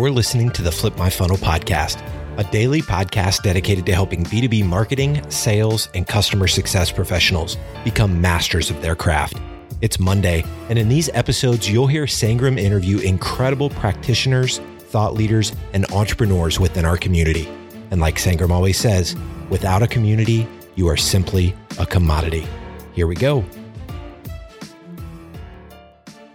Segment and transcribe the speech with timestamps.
[0.00, 2.02] you're listening to the Flip My Funnel podcast,
[2.38, 8.70] a daily podcast dedicated to helping B2B marketing, sales, and customer success professionals become masters
[8.70, 9.36] of their craft.
[9.82, 15.84] It's Monday, and in these episodes, you'll hear Sangram interview incredible practitioners, thought leaders, and
[15.92, 17.46] entrepreneurs within our community.
[17.90, 19.14] And like Sangram always says,
[19.50, 22.46] without a community, you are simply a commodity.
[22.94, 23.44] Here we go.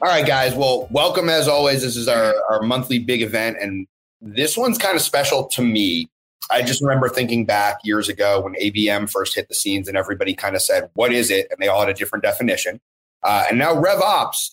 [0.02, 0.54] All right, guys.
[0.54, 1.82] Well, welcome as always.
[1.82, 3.88] This is our, our monthly big event, and
[4.22, 6.10] this one's kind of special to me.
[6.52, 10.36] I just remember thinking back years ago when ABM first hit the scenes, and everybody
[10.36, 11.48] kind of said, What is it?
[11.50, 12.82] And they all had a different definition.
[13.24, 14.52] Uh, and now RevOps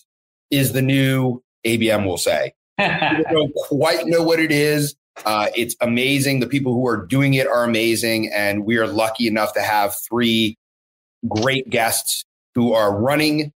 [0.49, 2.53] is the new ABM, we'll say.
[2.79, 4.95] People don't quite know what it is.
[5.25, 6.39] Uh, it's amazing.
[6.39, 8.31] The people who are doing it are amazing.
[8.33, 10.57] And we are lucky enough to have three
[11.27, 12.25] great guests
[12.55, 13.51] who are running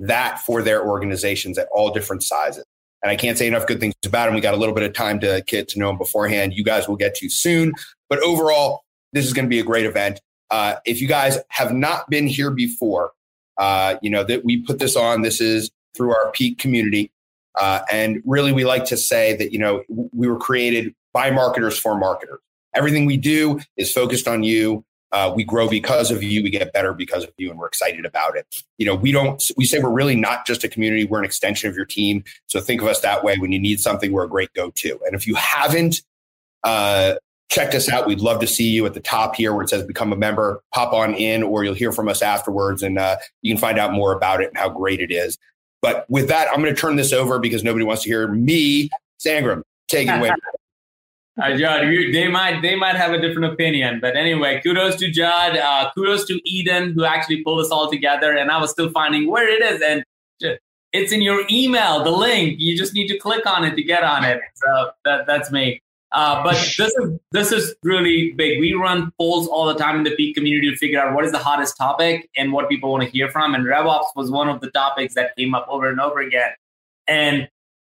[0.00, 2.64] that for their organizations at all different sizes.
[3.02, 4.34] And I can't say enough good things about them.
[4.34, 6.52] We got a little bit of time to get to know them beforehand.
[6.54, 7.72] You guys will get to soon.
[8.08, 10.20] But overall, this is going to be a great event.
[10.50, 13.12] Uh, if you guys have not been here before,
[13.56, 15.22] uh, you know that we put this on.
[15.22, 17.12] This is through our peak community,
[17.58, 21.78] uh, and really we like to say that you know we were created by marketers
[21.78, 22.40] for marketers.
[22.74, 24.84] Everything we do is focused on you.
[25.12, 26.42] Uh, we grow because of you.
[26.42, 28.46] We get better because of you, and we're excited about it.
[28.78, 29.42] You know, we don't.
[29.56, 31.04] We say we're really not just a community.
[31.04, 32.22] We're an extension of your team.
[32.46, 33.36] So think of us that way.
[33.38, 35.00] When you need something, we're a great go-to.
[35.04, 36.02] And if you haven't
[36.62, 37.14] uh,
[37.50, 39.82] checked us out, we'd love to see you at the top here where it says
[39.82, 43.52] "Become a member." Pop on in, or you'll hear from us afterwards, and uh, you
[43.52, 45.38] can find out more about it and how great it is.
[45.82, 48.90] But with that, I'm going to turn this over because nobody wants to hear me,
[49.18, 49.62] Sangram.
[49.88, 50.30] Take it away.
[51.40, 55.10] Uh, Judd, you, they might they might have a different opinion, but anyway, kudos to
[55.10, 55.56] Judd.
[55.56, 58.36] Uh, kudos to Eden who actually pulled us all together.
[58.36, 60.04] And I was still finding where it is, and
[60.92, 62.02] it's in your email.
[62.02, 64.40] The link you just need to click on it to get on it.
[64.54, 65.80] So that, that's me.
[66.12, 68.60] Uh, but this is this is really big.
[68.60, 71.32] We run polls all the time in the peak community to figure out what is
[71.32, 73.54] the hottest topic and what people want to hear from.
[73.54, 76.50] And RevOps was one of the topics that came up over and over again.
[77.06, 77.48] And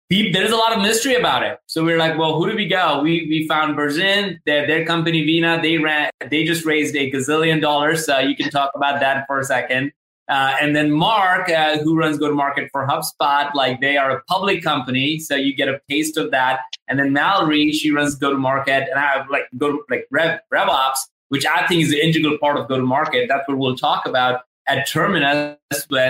[0.09, 1.59] there's a lot of mystery about it.
[1.65, 3.01] So we are like, well, who do we go?
[3.01, 5.59] We we found Berzin, their their company Vena.
[5.61, 8.05] They ran, they just raised a gazillion dollars.
[8.05, 9.91] So you can talk about that for a second.
[10.29, 14.11] Uh, and then Mark, uh, who runs go to market for HubSpot, like they are
[14.11, 16.59] a public company, so you get a taste of that.
[16.89, 20.05] And then Mallory, she runs go to market, and I have like go to like
[20.11, 20.97] Rev RevOps,
[21.29, 23.27] which I think is an integral part of go to market.
[23.29, 25.57] That's what we'll talk about at Terminus.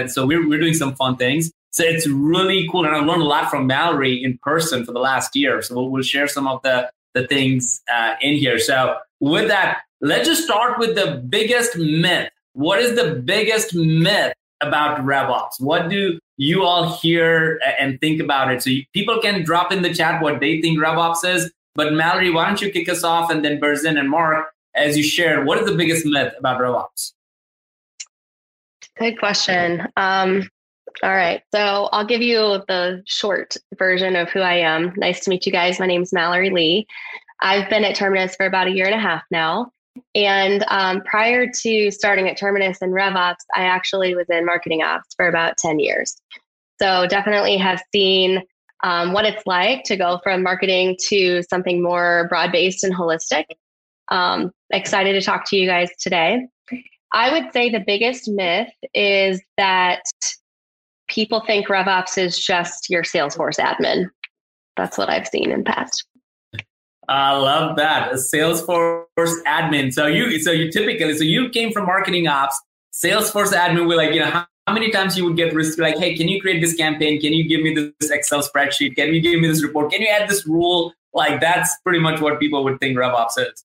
[0.07, 1.52] So we're we're doing some fun things.
[1.72, 2.85] So it's really cool.
[2.85, 5.61] And I've learned a lot from Mallory in person for the last year.
[5.61, 8.59] So we'll, we'll share some of the, the things uh, in here.
[8.59, 12.29] So with that, let's just start with the biggest myth.
[12.53, 15.59] What is the biggest myth about RevOps?
[15.59, 18.63] What do you all hear and think about it?
[18.63, 21.51] So you, people can drop in the chat what they think RevOps is.
[21.75, 25.03] But Mallory, why don't you kick us off and then Berzin and Mark, as you
[25.03, 27.13] shared, what is the biggest myth about RevOps?
[28.97, 29.88] Good question.
[29.95, 30.50] Um,
[31.03, 31.41] all right.
[31.53, 34.94] So I'll give you the short version of who I am.
[34.97, 35.80] Nice to meet you guys.
[35.80, 36.88] My name is Mallory Lee.
[37.41, 39.72] I've been at Terminus for about a year and a half now.
[40.16, 45.13] And um, prior to starting at Terminus and RevOps, I actually was in marketing ops
[45.16, 46.19] for about 10 years.
[46.80, 48.44] So definitely have seen
[48.84, 53.46] um, what it's like to go from marketing to something more broad based and holistic.
[54.09, 56.47] Um, excited to talk to you guys today.
[57.13, 60.03] I would say the biggest myth is that
[61.07, 64.09] people think RevOps is just your Salesforce admin.
[64.75, 66.06] That's what I've seen in past.
[67.09, 68.12] I love that.
[68.12, 69.07] A Salesforce
[69.45, 69.94] admin.
[69.94, 72.59] So you so you typically so you came from marketing ops,
[72.94, 75.97] Salesforce admin will like, you know, how, how many times you would get risk like,
[75.97, 77.22] hey, can you create this campaign?
[77.22, 78.95] Can you give me this Excel spreadsheet?
[78.95, 79.91] Can you give me this report?
[79.91, 80.94] Can you add this rule?
[81.13, 83.63] Like that's pretty much what people would think RevOps is.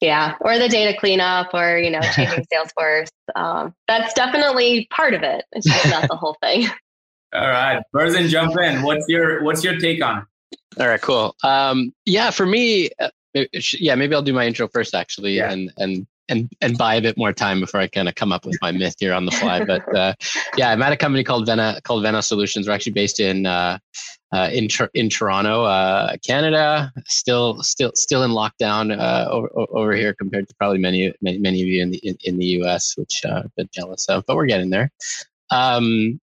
[0.00, 3.08] Yeah, or the data cleanup, or you know, changing Salesforce.
[3.34, 5.44] Um, that's definitely part of it.
[5.52, 6.68] It's just not the whole thing.
[7.34, 8.82] All right, Berzin, jump in.
[8.82, 10.26] What's your What's your take on?
[10.78, 11.34] All right, cool.
[11.42, 13.10] Um, yeah, for me, uh,
[13.74, 15.50] yeah, maybe I'll do my intro first, actually, yeah.
[15.50, 18.46] and and and and buy a bit more time before I kind of come up
[18.46, 19.64] with my myth here on the fly.
[19.64, 20.14] But uh,
[20.56, 22.68] yeah, I'm at a company called Vena called Vena Solutions.
[22.68, 23.78] We're actually based in uh,
[24.32, 26.92] uh, in in Toronto, uh, Canada.
[27.06, 31.62] Still, still, still in lockdown uh, over, over, here compared to probably many, many, many
[31.62, 34.36] of you in the in, in the U.S., which uh, a bit jealous of, but
[34.36, 34.90] we're getting there.
[35.50, 36.20] Um,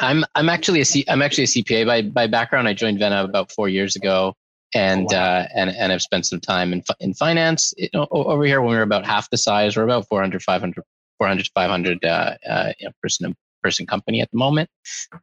[0.00, 2.68] I'm I'm actually a C, I'm actually a CPA by by background.
[2.68, 4.34] I joined Vena about four years ago,
[4.74, 5.22] and oh, wow.
[5.22, 7.72] uh, and and I've spent some time in in finance.
[7.76, 10.84] You know, over here, when we are about half the size, we're about 400, 500,
[11.18, 14.68] 400 500 uh, uh, you know, person person company at the moment.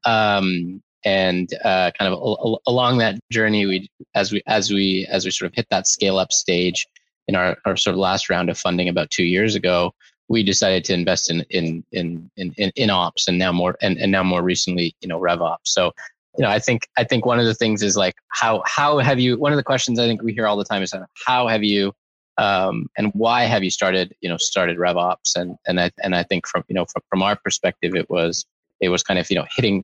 [0.03, 5.31] Um, and uh, kind of along that journey, we as we as we as we
[5.31, 6.85] sort of hit that scale up stage
[7.27, 9.93] in our, our sort of last round of funding about two years ago,
[10.27, 14.11] we decided to invest in in in in, in ops and now more and, and
[14.11, 15.65] now more recently, you know, RevOps.
[15.65, 15.91] So
[16.37, 19.19] you know, I think I think one of the things is like how how have
[19.19, 19.37] you?
[19.37, 20.93] One of the questions I think we hear all the time is
[21.25, 21.93] how have you
[22.37, 25.35] um, and why have you started you know started RevOps?
[25.35, 28.45] And and I and I think from you know from, from our perspective, it was
[28.81, 29.83] it was kind of you know hitting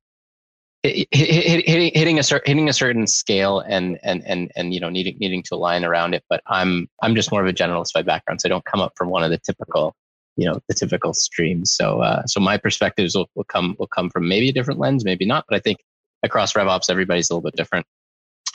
[0.83, 5.17] hitting hitting a certain hitting a certain scale and and and and you know needing
[5.19, 6.23] needing to align around it.
[6.29, 8.93] But I'm I'm just more of a generalist by background, so I don't come up
[8.95, 9.95] from one of the typical
[10.37, 11.73] you know the typical streams.
[11.73, 15.05] So uh, so my perspectives will, will come will come from maybe a different lens,
[15.05, 15.45] maybe not.
[15.47, 15.79] But I think
[16.23, 17.85] across RevOps, everybody's a little bit different.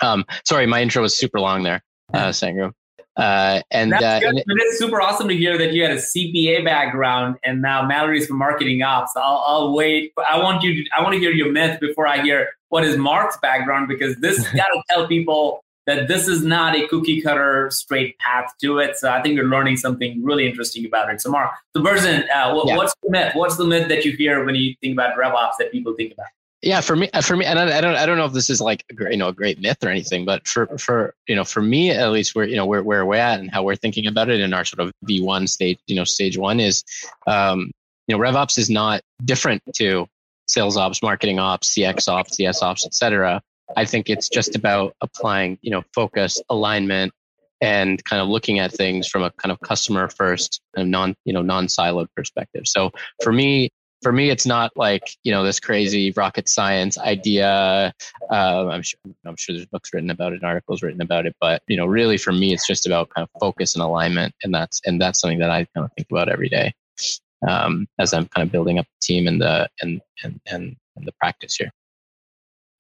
[0.03, 1.83] Um, sorry, my intro was super long there,
[2.13, 2.73] uh, Sangram.
[3.17, 7.37] Uh, and, uh, and it's super awesome to hear that you had a CPA background
[7.45, 9.13] and now Mallory's from marketing ops.
[9.17, 10.13] I'll, I'll wait.
[10.31, 10.85] I want you.
[10.85, 14.17] To, I want to hear your myth before I hear what is Mark's background because
[14.17, 18.79] this got to tell people that this is not a cookie cutter straight path to
[18.81, 18.97] it.
[18.97, 21.21] So I think you're learning something really interesting about it.
[21.21, 22.77] So Mark, the version, uh, what, yeah.
[22.77, 23.33] what's the myth?
[23.35, 26.27] What's the myth that you hear when you think about RevOps that people think about?
[26.63, 28.61] Yeah for me for me and I, I, don't i don't know if this is
[28.61, 31.45] like a great, you know a great myth or anything but for for you know
[31.45, 34.07] for me at least where you know where, where we're at and how we're thinking
[34.07, 36.83] about it in our sort of v1 stage you know stage one is
[37.27, 37.71] um
[38.09, 40.07] you know revops is not different to
[40.47, 43.41] sales ops marketing ops cx ops cs ops etc
[43.77, 47.13] i think it's just about applying you know focus alignment
[47.61, 51.33] and kind of looking at things from a kind of customer first and non you
[51.33, 52.67] know non siloed perspective.
[52.67, 52.91] So
[53.23, 53.71] for me
[54.03, 57.93] for me, it's not like you know this crazy rocket science idea.
[58.31, 61.35] Uh, I'm sure I'm sure there's books written about it, and articles written about it,
[61.41, 64.55] but you know, really for me, it's just about kind of focus and alignment, and
[64.55, 66.73] that's and that's something that I kind of think about every day
[67.47, 71.07] um, as I'm kind of building up the team and the and and and, and
[71.07, 71.71] the practice here.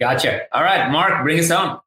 [0.01, 0.43] Gotcha.
[0.53, 1.81] All right, Mark, bring us home.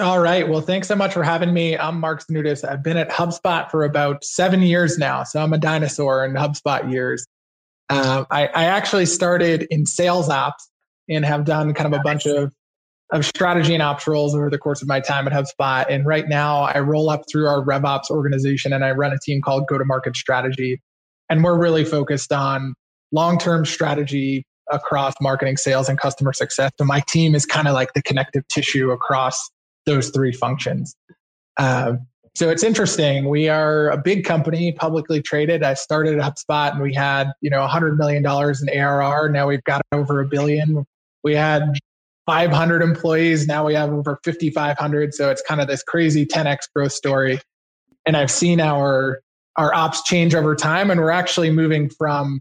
[0.00, 0.48] All right.
[0.48, 1.76] Well, thanks so much for having me.
[1.76, 2.66] I'm Mark Znutas.
[2.66, 5.22] I've been at HubSpot for about seven years now.
[5.22, 7.26] So I'm a dinosaur in HubSpot years.
[7.92, 10.66] Um, I, I, actually started in sales ops
[11.10, 12.50] and have done kind of a bunch of,
[13.12, 15.84] of strategy and ops roles over the course of my time at HubSpot.
[15.90, 19.42] And right now, I roll up through our RevOps organization and I run a team
[19.42, 20.80] called Go to Market Strategy.
[21.28, 22.74] And we're really focused on
[23.12, 26.70] long term strategy across marketing, sales, and customer success.
[26.78, 29.50] So my team is kind of like the connective tissue across
[29.84, 30.94] those three functions.
[31.58, 31.94] Uh,
[32.34, 33.28] so it's interesting.
[33.28, 35.62] We are a big company, publicly traded.
[35.62, 39.28] I started at HubSpot and we had, you know, $100 million in ARR.
[39.28, 40.86] Now we've got over a billion.
[41.22, 41.62] We had
[42.26, 43.46] 500 employees.
[43.46, 45.14] Now we have over 5,500.
[45.14, 47.38] So it's kind of this crazy 10x growth story.
[48.06, 49.20] And I've seen our
[49.56, 52.40] our ops change over time, and we're actually moving from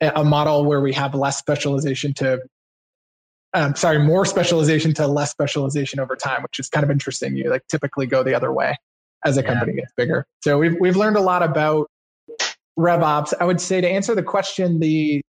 [0.00, 2.40] a model where we have less specialization to
[3.54, 7.36] um, sorry, more specialization to less specialization over time, which is kind of interesting.
[7.36, 8.76] You like typically go the other way
[9.24, 9.48] as a yeah.
[9.48, 10.26] company gets bigger.
[10.42, 11.88] So we've we've learned a lot about
[12.78, 13.34] RevOps.
[13.40, 15.20] I would say to answer the question, the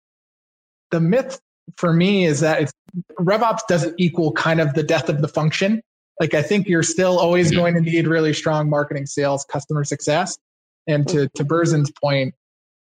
[0.92, 1.40] the myth
[1.78, 2.72] for me is that it's
[3.20, 5.82] RevOps doesn't equal kind of the death of the function.
[6.20, 7.60] Like I think you're still always mm-hmm.
[7.60, 10.38] going to need really strong marketing, sales, customer success.
[10.88, 12.36] And to to Berzin's point,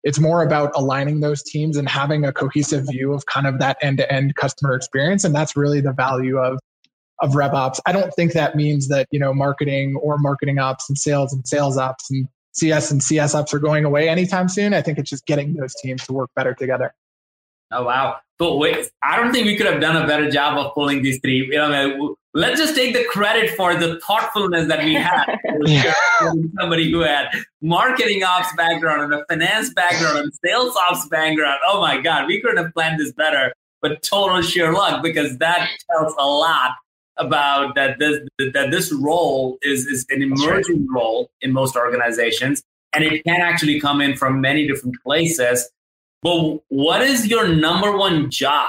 [0.05, 3.77] it's more about aligning those teams and having a cohesive view of kind of that
[3.83, 6.59] end-to-end customer experience and that's really the value of
[7.21, 7.81] of RevOps.
[7.87, 11.47] I don't think that means that, you know, marketing or marketing ops and sales and
[11.47, 14.75] sales ops and CS and CS ops are going away anytime soon.
[14.75, 16.95] I think it's just getting those teams to work better together.
[17.71, 18.17] Oh wow!
[18.39, 21.21] But wait, I don't think we could have done a better job of pulling these
[21.21, 21.47] three.
[21.51, 25.25] You know, let's just take the credit for the thoughtfulness that we had.
[26.61, 27.29] somebody who had
[27.61, 31.59] marketing ops background and a finance background and sales ops background.
[31.67, 33.53] Oh my God, we couldn't have planned this better.
[33.81, 36.73] But total sheer luck because that tells a lot
[37.17, 38.21] about that this
[38.55, 41.01] that this role is is an emerging right.
[41.01, 45.71] role in most organizations, and it can actually come in from many different places
[46.23, 48.69] but what is your number one job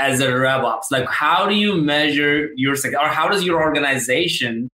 [0.00, 0.84] as a RevOps?
[0.90, 4.68] Like, how do you measure your success, or how does your organization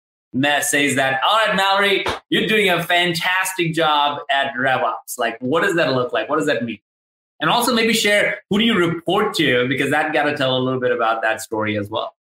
[0.61, 5.19] says that, all right, Mallory, you're doing a fantastic job at RevOps?
[5.19, 6.29] Like, what does that look like?
[6.29, 6.79] What does that mean?
[7.41, 10.61] And also maybe share who do you report to because that got to tell a
[10.61, 12.15] little bit about that story as well.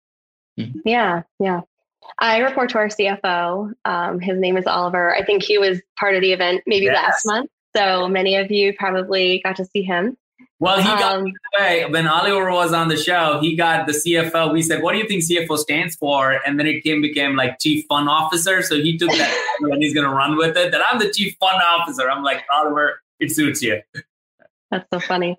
[0.59, 0.81] Mm-hmm.
[0.85, 1.61] Yeah, yeah.
[2.19, 3.73] I report to our CFO.
[3.85, 5.15] Um, his name is Oliver.
[5.15, 6.97] I think he was part of the event maybe yes.
[6.97, 7.51] last month.
[7.77, 10.17] So many of you probably got to see him.
[10.61, 13.39] Well, he got um, way when Oliver was on the show.
[13.41, 14.53] He got the CFO.
[14.53, 17.59] We said, "What do you think CFO stands for?" And then it came became like
[17.59, 18.63] Chief Fun Officer.
[18.63, 20.71] So he took that and he's going to run with it.
[20.71, 22.09] That I'm the Chief Fun Officer.
[22.09, 23.83] I'm like Oliver, it suits you.
[24.71, 25.37] That's so funny.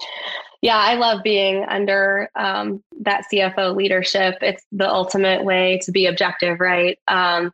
[0.62, 4.38] Yeah, I love being under um, that CFO leadership.
[4.42, 6.98] It's the ultimate way to be objective, right?
[7.08, 7.52] Um,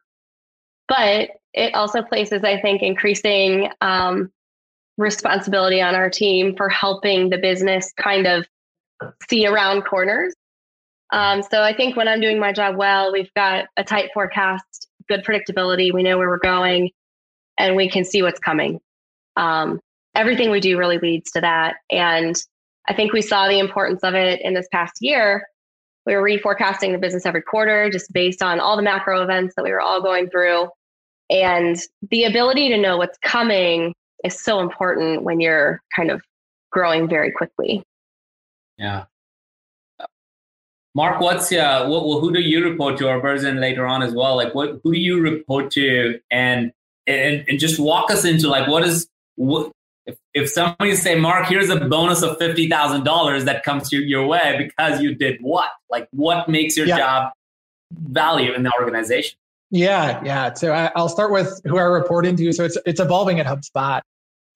[0.87, 4.31] but it also places, I think, increasing um,
[4.97, 8.45] responsibility on our team for helping the business kind of
[9.29, 10.33] see around corners.
[11.11, 14.87] Um, so I think when I'm doing my job well, we've got a tight forecast,
[15.09, 15.93] good predictability.
[15.93, 16.91] We know where we're going,
[17.57, 18.79] and we can see what's coming.
[19.35, 19.79] Um,
[20.15, 21.75] everything we do really leads to that.
[21.89, 22.35] And
[22.87, 25.45] I think we saw the importance of it in this past year.
[26.05, 29.63] We were reforecasting the business every quarter just based on all the macro events that
[29.63, 30.67] we were all going through.
[31.29, 31.77] And
[32.09, 33.93] the ability to know what's coming
[34.23, 36.21] is so important when you're kind of
[36.71, 37.83] growing very quickly.
[38.77, 39.05] Yeah.
[40.93, 44.35] Mark, what's uh, what, who do you report to, or Berzin later on as well?
[44.35, 46.73] Like, what who do you report to, and
[47.07, 49.71] and and just walk us into like what is what
[50.05, 53.97] if, if somebody say, Mark, here's a bonus of fifty thousand dollars that comes to
[53.97, 55.69] your way because you did what?
[55.89, 56.97] Like, what makes your yeah.
[56.97, 57.33] job
[57.91, 59.37] value in the organization?
[59.69, 60.53] Yeah, yeah.
[60.53, 62.51] So I, will start with who I report into.
[62.51, 64.01] So it's it's evolving at HubSpot.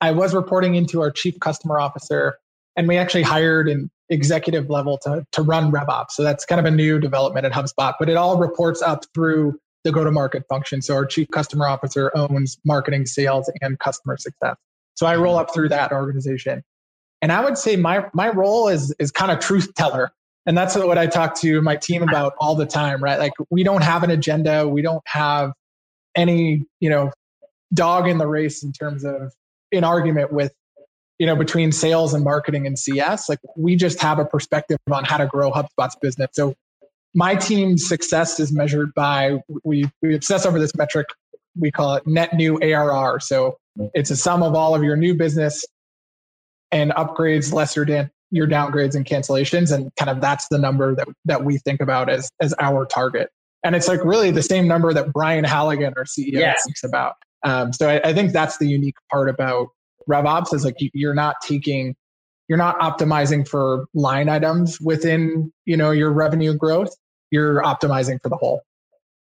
[0.02, 2.38] I was reporting into our chief customer officer,
[2.76, 6.12] and we actually hired an executive level to to run RevOps.
[6.12, 7.94] So that's kind of a new development at HubSpot.
[8.00, 10.82] But it all reports up through the go-to-market function.
[10.82, 14.56] So our chief customer officer owns marketing, sales, and customer success.
[14.96, 16.64] So I roll up through that organization.
[17.22, 20.12] And I would say my my role is is kind of truth teller.
[20.46, 23.18] And that's what I talk to my team about all the time, right?
[23.18, 25.54] Like we don't have an agenda, we don't have
[26.16, 27.12] any, you know,
[27.74, 29.34] dog in the race in terms of
[29.78, 30.54] an argument with
[31.20, 35.04] you know between sales and marketing and cs like we just have a perspective on
[35.04, 36.54] how to grow hubspot's business so
[37.14, 41.08] my team's success is measured by we we obsess over this metric
[41.58, 43.58] we call it net new arr so
[43.94, 45.66] it's a sum of all of your new business
[46.72, 49.74] and upgrades, less your, dan- your downgrades and cancellations.
[49.74, 53.30] And kind of that's the number that, that we think about as, as our target.
[53.64, 56.62] And it's like really the same number that Brian Halligan, our CEO, yes.
[56.66, 57.16] thinks about.
[57.46, 59.68] Um, so I, I, think that's the unique part about
[60.10, 61.96] RevOps is like you're not taking,
[62.48, 66.90] you're not optimizing for line items within, you know, your revenue growth.
[67.30, 68.62] You're optimizing for the whole.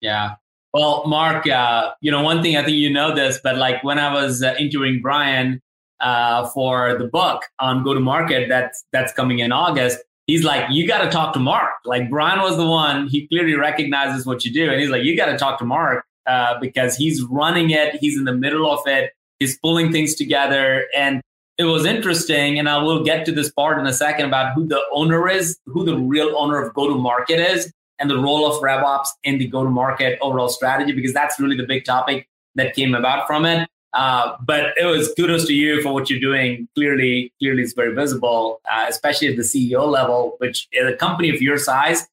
[0.01, 0.35] Yeah.
[0.75, 4.01] Well, Mark, uh, you know, one thing I think you know this, but like when
[4.01, 5.63] I was uh, interviewing Brian
[6.01, 10.67] uh, for the book on go to market that's that's coming in August, he's like,
[10.71, 11.71] you got to talk to Mark.
[11.85, 15.17] Like Brian was the one; he clearly recognizes what you do, and he's like, you
[15.17, 18.87] got to talk to Mark uh, because he's running it, he's in the middle of
[18.87, 21.23] it, he's pulling things together, and
[21.57, 22.59] it was interesting.
[22.59, 25.59] And I will get to this part in a second about who the owner is,
[25.67, 29.39] who the real owner of go to market is and the role of RevOps in
[29.39, 33.27] the go to market overall strategy, because that's really the big topic that came about
[33.27, 33.69] from it.
[33.93, 36.69] Uh, but it was kudos to you for what you're doing.
[36.75, 41.31] Clearly, clearly, it's very visible, uh, especially at the CEO level, which in a company
[41.31, 42.07] of your size,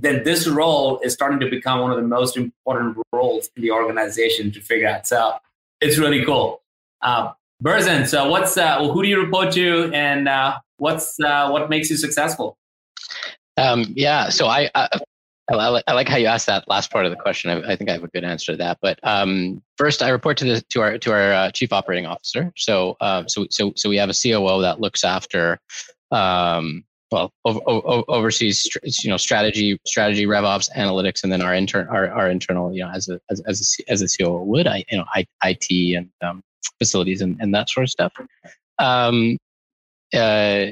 [0.00, 3.70] then this role is starting to become one of the most important roles in the
[3.70, 5.06] organization to figure out.
[5.06, 5.34] So
[5.80, 6.62] it's really cool.
[7.02, 11.50] Uh, Berzin, so what's uh, well, who do you report to, and uh, what's uh,
[11.50, 12.56] what makes you successful?
[13.58, 14.88] Um, yeah, so I, I
[15.58, 17.50] I, like, how you asked that last part of the question.
[17.50, 18.78] I, I, think I have a good answer to that.
[18.80, 22.52] But um, first, I report to the to our to our uh, chief operating officer.
[22.56, 25.58] So uh, so so so we have a COO that looks after.
[26.10, 28.68] Um, well, over, over, oversees
[29.02, 32.84] you know strategy, strategy, rev ops analytics, and then our intern, our, our internal, you
[32.84, 35.96] know, as a as as a, as a COO would, I you know, I, IT
[35.96, 36.42] and um,
[36.78, 38.12] facilities and, and that sort of stuff.
[38.78, 39.36] Um,
[40.14, 40.66] uh,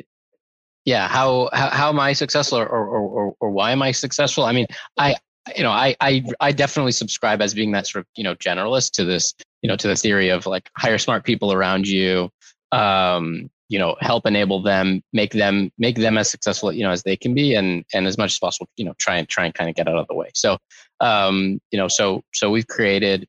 [0.89, 4.45] yeah how, how how am i successful or, or or or why am i successful
[4.45, 4.67] i mean
[4.97, 5.15] i
[5.55, 8.93] you know i i i definitely subscribe as being that sort of you know generalist
[8.93, 12.31] to this you know to the theory of like hire smart people around you
[12.73, 17.03] um you know help enable them make them make them as successful you know as
[17.03, 19.55] they can be and and as much as possible you know try and try and
[19.55, 20.57] kind of get out of the way so
[21.01, 23.27] um you know so so we've created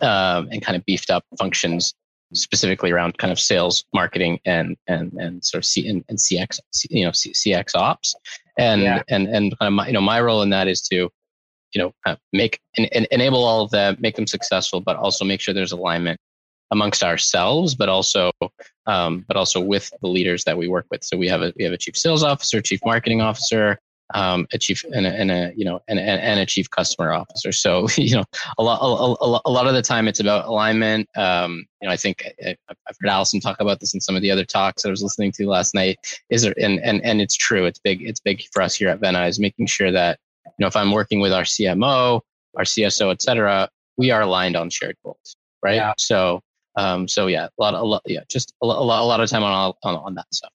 [0.00, 1.94] um and kind of beefed up functions
[2.34, 6.60] specifically around kind of sales, marketing, and and and sort of C and, and CX,
[6.90, 8.14] you know, C, CX ops,
[8.58, 9.02] and yeah.
[9.08, 11.92] and and kind of my, you know my role in that is to, you know,
[12.06, 15.54] uh, make and, and enable all of them, make them successful, but also make sure
[15.54, 16.20] there's alignment
[16.70, 18.30] amongst ourselves, but also
[18.86, 21.04] um, but also with the leaders that we work with.
[21.04, 23.78] So we have a we have a chief sales officer, chief marketing officer,
[24.14, 27.12] um, a chief and a, and a you know and, and, and, a chief customer
[27.12, 27.52] officer.
[27.52, 28.24] So you know
[28.56, 31.08] a lot a, a lot of the time it's about alignment.
[31.16, 34.22] Um, you know I think I, have heard Allison talk about this in some of
[34.22, 35.98] the other talks I was listening to last night.
[36.30, 37.66] Is there and and and it's true.
[37.66, 38.02] It's big.
[38.02, 40.92] It's big for us here at Vena is making sure that you know if I'm
[40.92, 42.22] working with our CMO,
[42.56, 45.76] our CSO, et cetera, we are aligned on shared goals, right?
[45.76, 45.92] Yeah.
[45.98, 46.40] So
[46.78, 49.42] Um, so yeah, a lot, a lot, yeah, just a lot, a lot, of time
[49.42, 50.52] on, on on that stuff.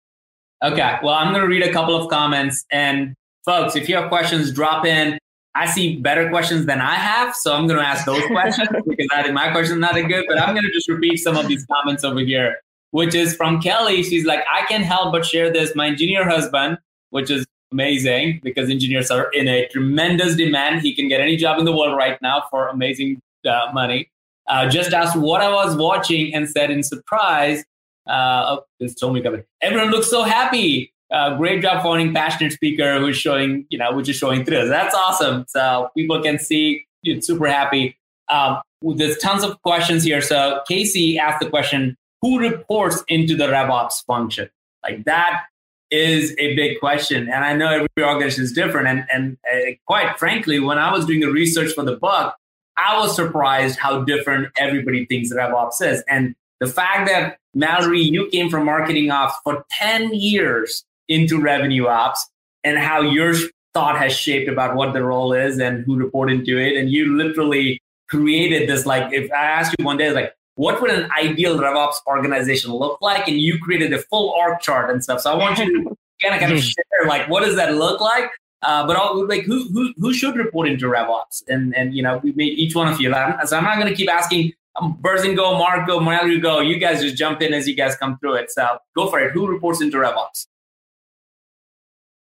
[0.63, 3.13] Okay, well, I'm going to read a couple of comments, and
[3.43, 5.19] folks, if you have questions, drop in.
[5.53, 9.07] I see better questions than I have, so I'm going to ask those questions because
[9.13, 10.25] I think my question is not that good.
[10.27, 12.55] But I'm going to just repeat some of these comments over here,
[12.91, 14.01] which is from Kelly.
[14.01, 15.75] She's like, I can't help but share this.
[15.75, 16.77] My engineer husband,
[17.09, 20.81] which is amazing because engineers are in a tremendous demand.
[20.81, 24.09] He can get any job in the world right now for amazing uh, money.
[24.47, 27.63] Uh, just asked what I was watching and said in surprise,
[28.07, 29.25] uh, oh, there's so many.
[29.61, 34.09] Everyone looks so happy uh, great job finding passionate speaker who's showing, you know, which
[34.09, 34.67] is showing through.
[34.67, 35.45] That's awesome.
[35.47, 37.97] So people can see you're super happy.
[38.29, 40.21] Um, there's tons of questions here.
[40.21, 44.49] So Casey asked the question, who reports into the RevOps function?
[44.81, 45.43] Like that
[45.91, 47.29] is a big question.
[47.29, 48.87] And I know every organization is different.
[48.87, 52.33] And, and uh, quite frankly, when I was doing the research for the book,
[52.77, 56.03] I was surprised how different everybody thinks RevOps is.
[56.07, 61.87] And the fact that Mallory, you came from marketing ops for 10 years into revenue
[61.87, 62.27] ops
[62.63, 63.35] and how your
[63.73, 66.77] thought has shaped about what the role is and who report into it.
[66.77, 70.91] And you literally created this, like, if I asked you one day, like, what would
[70.91, 73.27] an ideal RevOps organization look like?
[73.27, 75.21] And you created a full org chart and stuff.
[75.21, 77.99] So I want you to kind of kind of share, like, what does that look
[77.99, 78.29] like?
[78.63, 81.43] Uh, but all, like, who, who who should report into RevOps?
[81.47, 83.11] And and you know, we made each one of you.
[83.45, 84.53] So I'm not going to keep asking.
[84.81, 85.55] Um, Berzin go,
[85.85, 86.59] go, Mario go.
[86.59, 88.49] You guys just jump in as you guys come through it.
[88.49, 89.31] So go for it.
[89.31, 90.47] Who reports into RevOps?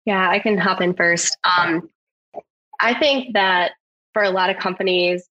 [0.04, 1.38] Yeah, I can hop in first.
[1.44, 1.88] Um,
[2.80, 3.72] I think that
[4.12, 5.26] for a lot of companies,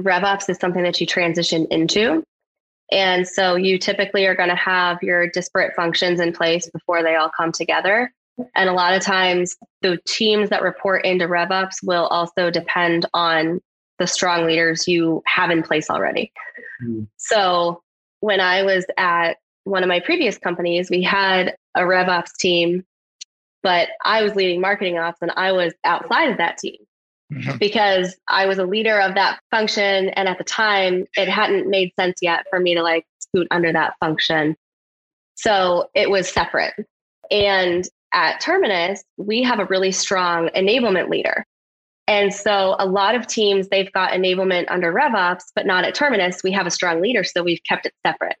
[0.00, 2.24] RevOps is something that you transition into.
[2.90, 7.14] And so you typically are going to have your disparate functions in place before they
[7.14, 8.12] all come together.
[8.54, 13.60] And a lot of times, the teams that report into RevOps will also depend on
[13.98, 16.32] the strong leaders you have in place already.
[16.84, 17.06] Mm.
[17.16, 17.82] So
[18.20, 19.34] when I was at
[19.64, 22.84] one of my previous companies, we had a RevOps team
[23.62, 26.76] but I was leading marketing ops and I was outside of that team
[27.32, 27.56] mm-hmm.
[27.58, 30.08] because I was a leader of that function.
[30.10, 33.72] And at the time, it hadn't made sense yet for me to like scoot under
[33.72, 34.56] that function.
[35.34, 36.74] So it was separate.
[37.30, 41.44] And at Terminus, we have a really strong enablement leader.
[42.08, 46.42] And so a lot of teams, they've got enablement under RevOps, but not at Terminus.
[46.42, 48.36] We have a strong leader, so we've kept it separate.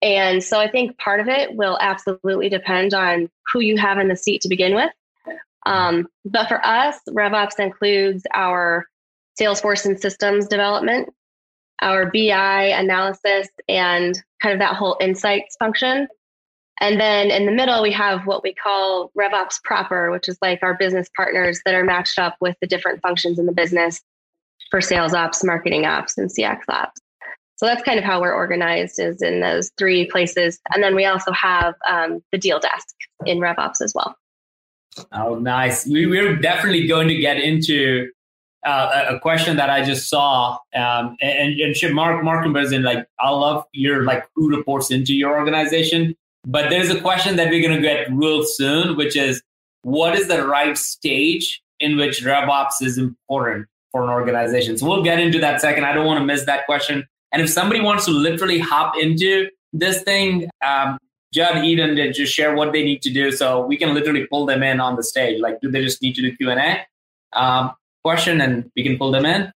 [0.00, 4.08] And so I think part of it will absolutely depend on who you have in
[4.08, 4.90] the seat to begin with.
[5.66, 8.86] Um, but for us, RevOps includes our
[9.40, 11.08] Salesforce and systems development,
[11.80, 16.08] our BI analysis, and kind of that whole insights function.
[16.80, 20.60] And then in the middle, we have what we call RevOps proper, which is like
[20.62, 24.00] our business partners that are matched up with the different functions in the business
[24.70, 27.00] for sales ops, marketing ops, and CX ops.
[27.56, 30.58] So that's kind of how we're organized is in those three places.
[30.74, 32.88] And then we also have um, the deal desk
[33.24, 34.16] in RevOps as well.
[35.12, 35.86] Oh, nice.
[35.86, 38.10] We, we're definitely going to get into
[38.66, 40.58] uh, a question that I just saw.
[40.74, 45.14] Um, and, and Mark, Mark and Berzin, like, I love your, like, who reports into
[45.14, 46.16] your organization.
[46.44, 49.42] But there's a question that we're going to get real soon, which is
[49.82, 54.76] what is the right stage in which RevOps is important for an organization?
[54.76, 55.84] So we'll get into that second.
[55.84, 57.06] I don't want to miss that question.
[57.32, 60.98] And if somebody wants to literally hop into this thing, um,
[61.32, 64.44] Judd Eden did just share what they need to do, so we can literally pull
[64.44, 65.40] them in on the stage.
[65.40, 67.72] Like, do they just need to do Q and A um,
[68.04, 69.50] question, and we can pull them in?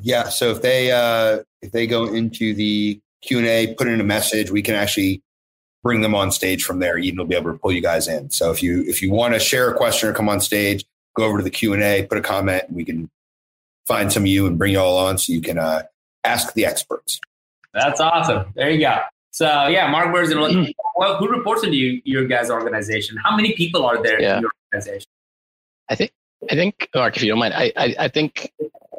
[0.00, 0.28] Yeah.
[0.28, 4.04] So if they uh, if they go into the Q and A, put in a
[4.04, 5.22] message, we can actually
[5.82, 6.98] bring them on stage from there.
[6.98, 8.30] Eden will be able to pull you guys in.
[8.30, 10.84] So if you if you want to share a question or come on stage,
[11.16, 13.10] go over to the Q and A, put a comment, and we can
[13.86, 15.82] find some of you and bring you all on so you can uh,
[16.24, 17.20] ask the experts.
[17.72, 18.52] That's awesome.
[18.54, 18.98] There you go.
[19.30, 23.16] So yeah, Mark Berzin, well, who reports into you, your guys' organization?
[23.22, 24.36] How many people are there yeah.
[24.36, 25.08] in your organization?
[25.88, 26.12] I think
[26.50, 28.52] I think Mark, if you don't mind, I I, I think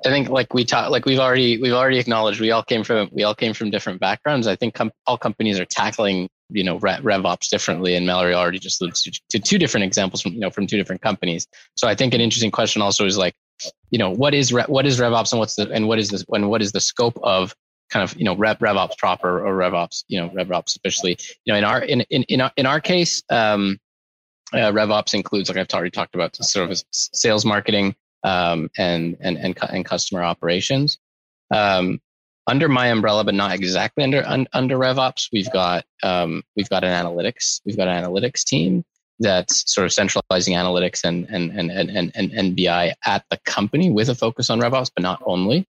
[0.05, 3.09] I think like we talked, like we've already we've already acknowledged we all came from
[3.11, 4.47] we all came from different backgrounds.
[4.47, 8.59] I think com- all companies are tackling you know Rev, RevOps differently, and Mallory already
[8.59, 11.47] just alluded to, to two different examples from you know from two different companies.
[11.75, 13.35] So I think an interesting question also is like
[13.91, 16.49] you know what is what is RevOps and what's the and what is this and
[16.49, 17.53] what is the scope of
[17.91, 21.57] kind of you know Rev, RevOps proper or RevOps you know RevOps especially you know
[21.57, 23.77] in our in in in our, in our case um,
[24.53, 29.37] uh, RevOps includes like I've already talked about sort of sales marketing um, and and
[29.37, 30.97] and and customer operations.
[31.53, 31.99] Um,
[32.47, 36.83] under my umbrella, but not exactly under un, under RevOps, we've got um, we've got
[36.83, 38.83] an analytics we've got an analytics team
[39.21, 43.91] that's sort of centralizing analytics and and and and and, and BI at the company
[43.91, 45.65] with a focus on RevOps, but not only.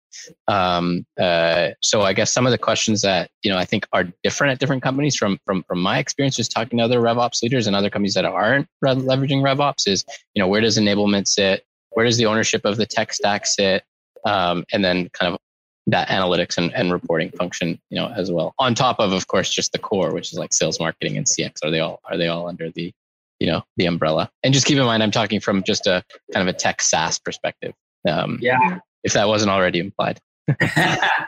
[0.48, 4.06] Um, uh, so I guess some of the questions that you know I think are
[4.24, 7.68] different at different companies from from from my experience just talking to other RevOps leaders
[7.68, 12.06] and other companies that aren't leveraging RevOps is you know where does enablement sit, where
[12.06, 13.84] does the ownership of the tech stack sit,
[14.26, 15.40] um, and then kind of
[15.88, 18.54] that analytics and, and reporting function you know as well.
[18.60, 21.54] On top of of course just the core which is like sales marketing and cx
[21.64, 22.92] are they all are they all under the
[23.40, 24.30] you know the umbrella?
[24.44, 27.20] And just keep in mind i'm talking from just a kind of a tech saas
[27.20, 27.74] perspective
[28.08, 28.80] um, yeah.
[29.04, 30.20] if that wasn't already implied.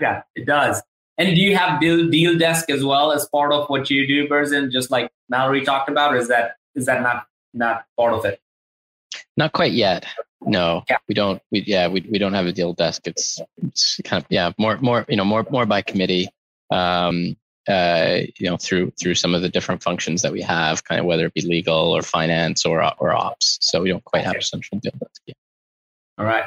[0.02, 0.82] Yeah it does.
[1.18, 4.28] And do you have deal, deal desk as well as part of what you do
[4.28, 8.26] Berzin, just like mallory talked about or is that is that not not part of
[8.26, 8.40] it?
[9.38, 10.06] Not quite yet
[10.46, 10.98] no yeah.
[11.08, 14.28] we don't we yeah we, we don't have a deal desk it's, it's kind of
[14.30, 16.30] yeah more more you know more more by committee
[16.72, 17.36] um
[17.68, 21.06] uh, you know, through through some of the different functions that we have, kind of
[21.06, 23.58] whether it be legal or finance or or ops.
[23.62, 25.38] So we don't quite have a central deal desk yet.
[26.18, 26.46] All right,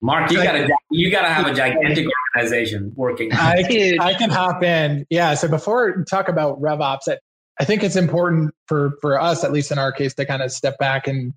[0.00, 3.30] Mark, you got to you got to have a gigantic organization working.
[3.32, 5.06] I, I can hop in.
[5.10, 5.34] Yeah.
[5.34, 7.18] So before we talk about RevOps, I,
[7.60, 10.52] I think it's important for for us, at least in our case, to kind of
[10.52, 11.32] step back and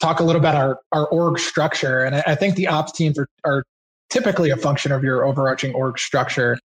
[0.00, 2.04] talk a little about our our org structure.
[2.04, 3.64] And I, think the ops teams are are
[4.10, 6.58] typically a function of your overarching org structure.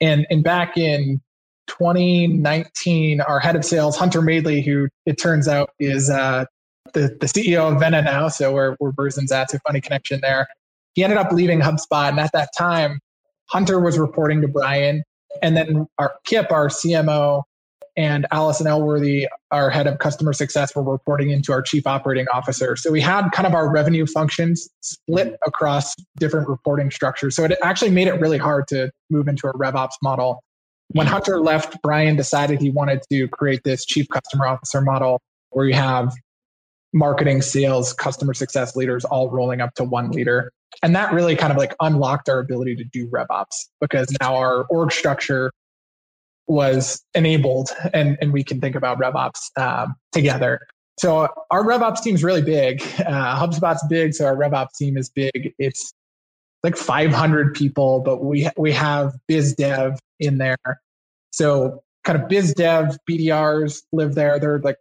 [0.00, 1.20] And, and back in
[1.68, 6.44] 2019, our head of sales, Hunter Madeley, who it turns out is uh,
[6.92, 10.48] the, the CEO of Vena now, so Berzin's at, so funny connection there.
[10.94, 12.08] He ended up leaving HubSpot.
[12.08, 12.98] And at that time,
[13.46, 15.02] Hunter was reporting to Brian.
[15.40, 17.44] And then our Kipp, our CMO,
[17.96, 22.74] and Allison Elworthy, our head of customer success, were reporting into our chief operating officer.
[22.76, 25.34] So we had kind of our revenue functions split mm-hmm.
[25.46, 27.36] across different reporting structures.
[27.36, 30.42] So it actually made it really hard to move into a RevOps model.
[30.88, 31.12] When mm-hmm.
[31.12, 35.74] Hunter left, Brian decided he wanted to create this chief customer officer model where you
[35.74, 36.12] have
[36.94, 40.50] marketing, sales, customer success leaders all rolling up to one leader.
[40.82, 44.64] And that really kind of like unlocked our ability to do RevOps because now our
[44.64, 45.52] org structure
[46.48, 50.60] was enabled and, and we can think about RevOps um, together.
[50.98, 52.82] So our RevOps team is really big.
[53.00, 55.52] Uh, HubSpot's big, so our RevOps team is big.
[55.58, 55.92] It's
[56.62, 60.56] like 500 people, but we we have biz dev in there.
[61.32, 64.38] So kind of biz dev BDRs live there.
[64.38, 64.76] They're like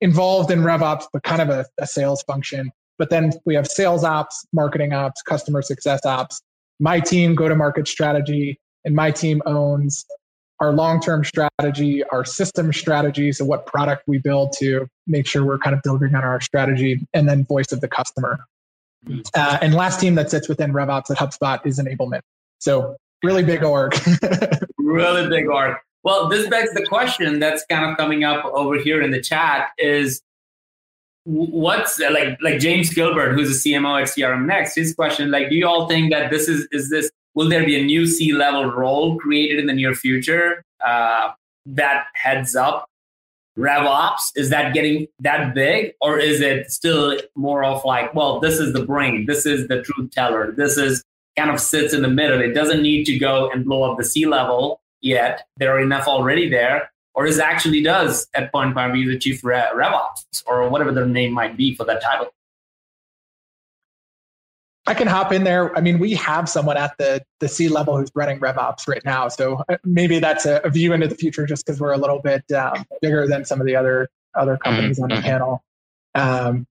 [0.00, 2.70] involved in RevOps, but kind of a, a sales function.
[2.98, 6.40] But then we have sales ops, marketing ops, customer success ops.
[6.80, 10.04] My team go to market strategy, and my team owns
[10.60, 15.58] our long-term strategy, our system strategy, so what product we build to make sure we're
[15.58, 18.38] kind of delivering on our strategy, and then voice of the customer.
[19.34, 22.22] Uh, and last team that sits within RevOps at HubSpot is enablement.
[22.58, 23.94] So really big org.
[24.78, 25.76] really big org.
[26.02, 29.70] Well, this begs the question that's kind of coming up over here in the chat
[29.78, 30.22] is
[31.24, 35.56] what's like like James Gilbert, who's a CMO at CRM Next, his question like, do
[35.56, 38.64] you all think that this is is this will there be a new C level
[38.64, 41.30] role created in the near future uh,
[41.66, 42.86] that heads up
[43.56, 44.32] RevOps?
[44.34, 48.72] Is that getting that big, or is it still more of like, well, this is
[48.72, 51.04] the brain, this is the truth teller, this is
[51.36, 52.40] kind of sits in the middle.
[52.40, 55.46] It doesn't need to go and blow up the C level yet.
[55.58, 56.90] There are enough already there.
[57.14, 61.06] Or is actually does at point by point be the chief RevOps or whatever their
[61.06, 62.32] name might be for that title?
[64.88, 65.76] I can hop in there.
[65.76, 69.28] I mean, we have someone at the the C level who's running RevOps right now,
[69.28, 72.20] so uh, maybe that's a, a view into the future, just because we're a little
[72.20, 74.62] bit um, bigger than some of the other other mm-hmm.
[74.62, 75.02] companies mm-hmm.
[75.04, 75.24] on the mm-hmm.
[75.24, 75.62] panel.
[76.14, 76.66] Um,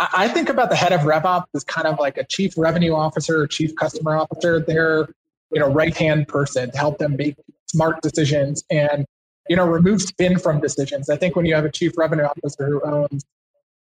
[0.00, 2.94] I, I, think about the head of RevOps as kind of like a chief revenue
[2.94, 4.58] officer, or chief customer officer.
[4.58, 5.08] They're
[5.52, 9.06] you know right hand person to help them make smart decisions and
[9.48, 11.08] you know remove spin from decisions.
[11.08, 13.24] I think when you have a chief revenue officer who owns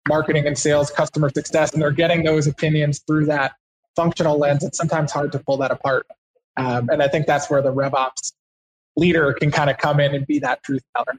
[0.08, 3.52] marketing and sales, customer success, and they're getting those opinions through that
[3.96, 4.64] functional lens.
[4.64, 6.06] It's sometimes hard to pull that apart.
[6.56, 8.32] Um, and I think that's where the RevOps
[8.96, 11.18] leader can kind of come in and be that truth teller.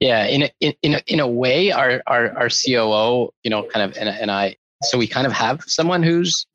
[0.00, 0.50] Yeah, in a,
[0.82, 4.30] in a, in a way, our, our our COO, you know, kind of, and, and
[4.30, 6.46] I, so we kind of have someone who's,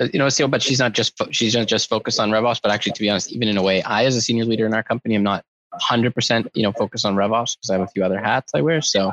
[0.00, 2.72] uh, you know, a but she's not just she's not just focused on RevOps, but
[2.72, 4.82] actually, to be honest, even in a way, I as a senior leader in our
[4.82, 8.18] company, I'm not 100% you know focused on RevOps because I have a few other
[8.18, 8.80] hats I wear.
[8.80, 9.12] So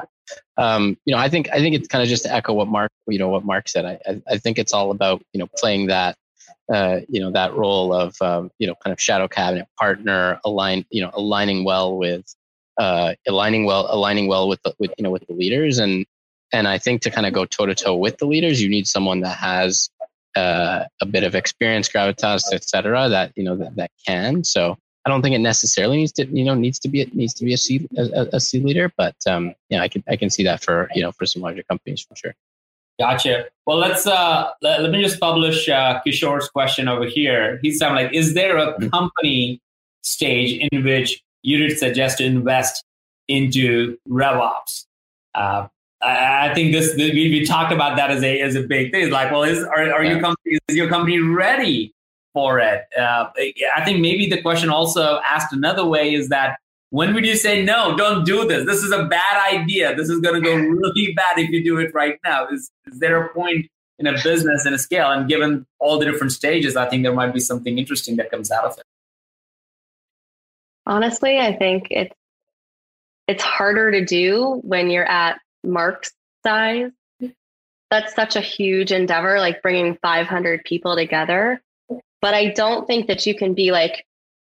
[0.57, 2.91] um, you know, I think I think it's kind of just to echo what Mark,
[3.07, 3.86] you know, what Mark said.
[3.86, 6.15] I I, think it's all about you know playing that
[6.71, 10.86] uh, you know that role of um, you know kind of shadow cabinet partner, align
[10.89, 12.25] you know aligning well with
[12.77, 16.05] uh, aligning well aligning well with the, with you know with the leaders and
[16.53, 18.88] and I think to kind of go toe to toe with the leaders, you need
[18.88, 19.89] someone that has
[20.36, 23.09] uh, a bit of experience, gravitas, etc.
[23.09, 24.43] That you know that, that can.
[24.43, 27.33] So I don't think it necessarily needs to, you know, needs to be it needs
[27.35, 30.29] to be a C a, a C leader, but um, yeah, I can I can
[30.29, 32.35] see that for you know for some larger companies for sure.
[32.99, 33.45] Gotcha.
[33.65, 37.59] Well, let's uh let, let me just publish uh, Kishore's question over here.
[37.61, 38.89] He's saying like, is there a mm-hmm.
[38.89, 39.61] company
[40.03, 42.85] stage in which you would suggest to invest
[43.27, 44.85] into RevOps?
[45.35, 45.67] Uh,
[46.01, 49.03] I, I think this, we, we talk about that as a as a big thing.
[49.03, 50.11] It's like, well, is are, are yeah.
[50.11, 51.93] your company is your company ready
[52.33, 52.83] for it?
[52.97, 53.29] Uh,
[53.75, 56.57] I think maybe the question also asked another way is that
[56.89, 58.67] when would you say, no, don't do this?
[58.67, 59.95] This is a bad idea.
[59.95, 62.47] This is going to go really bad if you do it right now.
[62.47, 63.65] Is, is there a point
[63.97, 65.09] in a business and a scale?
[65.09, 68.51] And given all the different stages, I think there might be something interesting that comes
[68.51, 68.83] out of it.
[70.85, 72.15] Honestly, I think it's
[73.27, 76.11] it's harder to do when you're at Mark's
[76.45, 76.91] size.
[77.89, 81.61] That's such a huge endeavor, like bringing 500 people together.
[82.23, 84.05] But I don't think that you can be like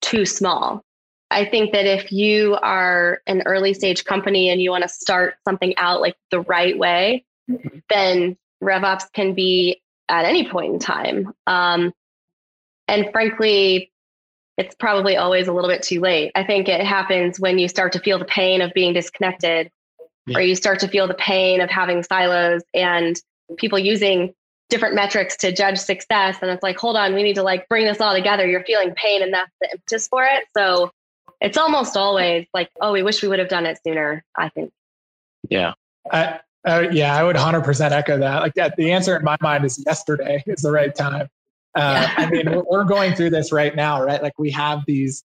[0.03, 0.83] too small.
[1.31, 5.35] I think that if you are an early stage company and you want to start
[5.47, 7.25] something out like the right way,
[7.89, 11.33] then RevOps can be at any point in time.
[11.47, 11.93] Um,
[12.89, 13.93] and frankly,
[14.57, 16.33] it's probably always a little bit too late.
[16.35, 19.71] I think it happens when you start to feel the pain of being disconnected,
[20.27, 20.39] yeah.
[20.39, 23.15] or you start to feel the pain of having silos and
[23.59, 24.35] people using
[24.71, 26.39] different metrics to judge success.
[26.41, 28.47] And it's like, hold on, we need to like bring this all together.
[28.47, 30.45] You're feeling pain, and that's the impetus for it.
[30.57, 30.91] So
[31.41, 34.25] it's almost always like, oh, we wish we would have done it sooner.
[34.37, 34.73] I think.
[35.49, 35.75] Yeah.
[36.11, 38.43] I, uh, yeah, I would 100% echo that.
[38.43, 41.29] Like that, the answer in my mind is yesterday is the right time.
[41.75, 42.15] Uh, yeah.
[42.17, 44.23] I mean, we're going through this right now, right?
[44.23, 45.23] Like we have these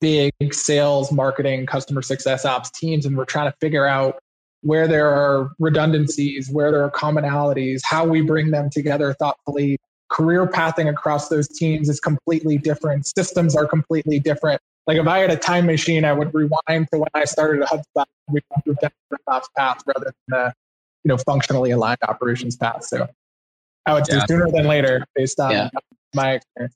[0.00, 4.18] big sales, marketing, customer success ops teams, and we're trying to figure out
[4.64, 9.78] where there are redundancies, where there are commonalities, how we bring them together thoughtfully.
[10.10, 13.06] Career pathing across those teams is completely different.
[13.06, 14.60] Systems are completely different.
[14.86, 17.68] Like if I had a time machine, I would rewind to when I started at
[17.68, 18.04] HubSpot.
[18.30, 20.54] We moved down the ops path rather than the
[21.04, 22.84] you know functionally aligned operations path.
[22.84, 23.06] So
[23.86, 24.26] I would say yeah.
[24.26, 25.68] sooner than later, based on yeah.
[26.14, 26.74] my experience.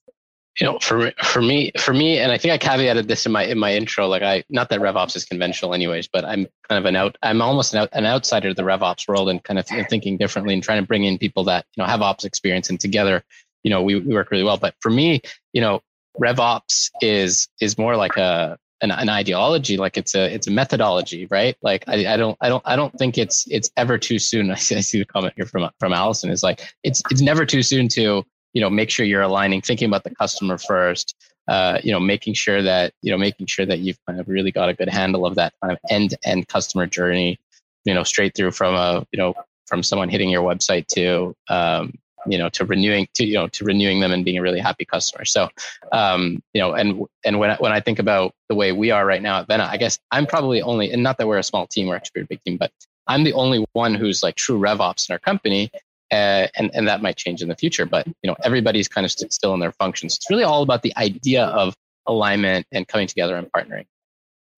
[0.60, 3.44] You know, for for me, for me, and I think I caveated this in my
[3.44, 4.08] in my intro.
[4.08, 7.16] Like I, not that RevOps is conventional, anyways, but I'm kind of an out.
[7.22, 10.54] I'm almost an, out, an outsider of the RevOps world, and kind of thinking differently
[10.54, 13.22] and trying to bring in people that you know have ops experience, and together,
[13.62, 14.56] you know, we, we work really well.
[14.56, 15.20] But for me,
[15.52, 15.80] you know,
[16.20, 21.26] RevOps is is more like a an, an, ideology, like it's a it's a methodology,
[21.30, 21.56] right?
[21.62, 24.50] Like I, I don't I don't I don't think it's it's ever too soon.
[24.50, 27.44] I see, I see the comment here from from Allison is like it's it's never
[27.44, 31.14] too soon to you know make sure you're aligning, thinking about the customer first.
[31.48, 34.52] Uh, you know, making sure that you know making sure that you've kind of really
[34.52, 37.38] got a good handle of that kind of end to end customer journey.
[37.84, 39.34] You know, straight through from a you know
[39.66, 41.92] from someone hitting your website to um,
[42.26, 44.84] you know to renewing to you know to renewing them and being a really happy
[44.84, 45.48] customer so
[45.92, 49.06] um you know and and when I, when I think about the way we are
[49.06, 51.66] right now at Vena I guess I'm probably only and not that we're a small
[51.66, 52.72] team we're actually a big team but
[53.06, 55.70] I'm the only one who's like true RevOps in our company
[56.10, 59.10] uh, and and that might change in the future but you know everybody's kind of
[59.10, 60.16] st- still in their functions.
[60.16, 61.74] It's really all about the idea of
[62.06, 63.84] alignment and coming together and partnering.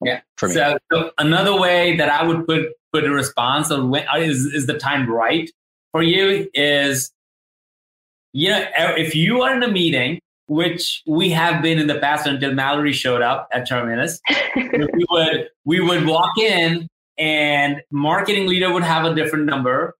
[0.02, 0.20] Yeah.
[0.36, 0.54] For me.
[0.54, 4.66] So, so another way that I would put put a response on when is is
[4.66, 5.50] the time right
[5.92, 7.12] for you is
[8.32, 12.26] you know, if you are in a meeting, which we have been in the past
[12.26, 14.20] until Mallory showed up at Terminus,
[14.56, 19.94] we would we would walk in and marketing leader would have a different number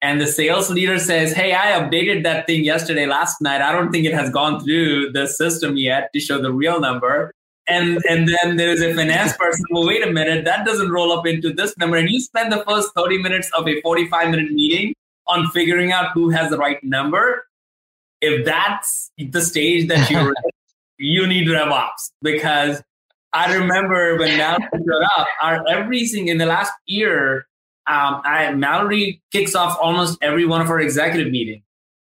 [0.00, 3.60] and the sales leader says hey i updated that thing yesterday last night.
[3.60, 7.32] I don't think it has gone through the system yet to show the real number.
[7.68, 10.44] And and then there's a finance person well wait a minute.
[10.44, 11.96] That doesn't roll up into this number.
[11.96, 14.94] And you spend the first 30 minutes of a 45 minute meeting
[15.26, 17.44] on figuring out who has the right number.
[18.20, 20.50] If that's the stage that you're in,
[20.98, 22.10] you need RevOps.
[22.22, 22.82] Because
[23.34, 27.46] I remember when showed up, our everything in the last year,
[27.88, 31.62] um, I, Mallory kicks off almost every one of our executive meetings.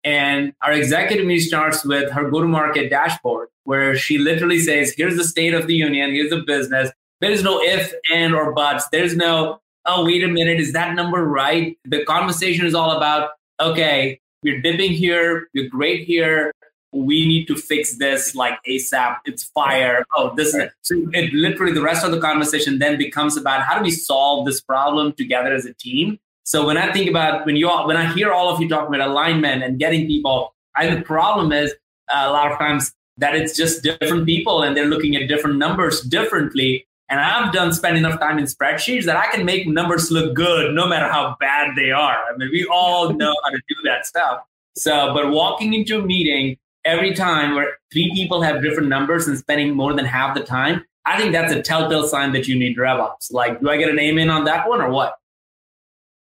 [0.05, 4.93] And our executive meeting starts with her go to market dashboard, where she literally says,
[4.97, 6.91] Here's the state of the union, here's the business.
[7.21, 8.87] There's no if, and, or buts.
[8.93, 11.79] There's no, oh, wait a minute, is that number right?
[11.85, 16.53] The conversation is all about, okay, we're dipping here, we're great here.
[16.95, 19.17] We need to fix this like ASAP.
[19.25, 20.05] It's fire.
[20.17, 23.77] Oh, this is so it literally the rest of the conversation then becomes about how
[23.77, 26.19] do we solve this problem together as a team.
[26.45, 28.95] So when I think about when you all when I hear all of you talking
[28.95, 31.73] about alignment and getting people, I the problem is
[32.13, 35.59] uh, a lot of times that it's just different people and they're looking at different
[35.59, 36.87] numbers differently.
[37.09, 40.75] And I've done spend enough time in spreadsheets that I can make numbers look good
[40.75, 42.17] no matter how bad they are.
[42.17, 44.41] I mean, we all know how to do that stuff.
[44.77, 49.39] So, but walking into a meeting every time where three people have different numbers and
[49.39, 52.77] spending more than half the time, I think that's a telltale sign that you need
[52.77, 53.33] RevOps.
[53.33, 55.15] Like, do I get an amen in on that one or what?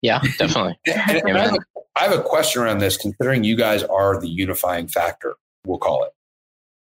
[0.01, 0.79] Yeah, definitely.
[0.87, 1.59] and, and I, have a,
[1.97, 5.37] I have a question around this, considering you guys are the unifying factor,
[5.67, 6.11] we'll call it.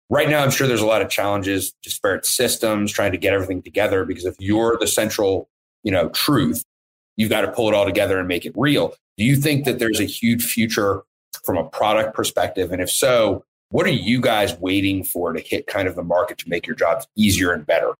[0.10, 3.62] Right now, I'm sure there's a lot of challenges, disparate systems, trying to get everything
[3.62, 4.06] together.
[4.06, 5.50] Because if you're the central,
[5.84, 6.64] you know, truth,
[7.18, 8.94] you've got to pull it all together and make it real.
[9.18, 11.04] Do you think that there's a huge future
[11.44, 12.72] from a product perspective?
[12.72, 16.38] And if so, what are you guys waiting for to hit kind of the market
[16.40, 17.94] to make your jobs easier and better?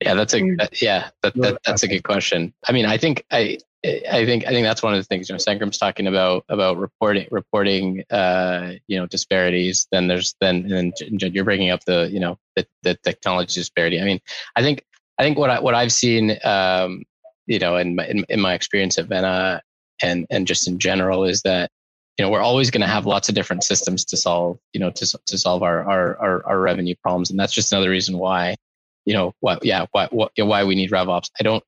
[0.00, 0.82] Yeah, that's a mm.
[0.82, 2.52] yeah, that, that, that's a good question.
[2.68, 5.28] I mean, I think I I think I think that's one of the things.
[5.28, 9.86] You know, Sangram's talking about about reporting reporting uh, you know disparities.
[9.92, 14.00] Then there's then and then you're bringing up the you know the, the technology disparity.
[14.00, 14.20] I mean,
[14.56, 14.84] I think
[15.18, 17.04] I think what I what I've seen um,
[17.46, 19.62] you know in my in, in my experience at Vena
[20.02, 21.70] and and just in general is that
[22.18, 24.90] you know we're always going to have lots of different systems to solve you know
[24.90, 28.56] to to solve our our our, our revenue problems, and that's just another reason why
[29.04, 31.30] you know what yeah why what, why we need RevOps.
[31.38, 31.62] I don't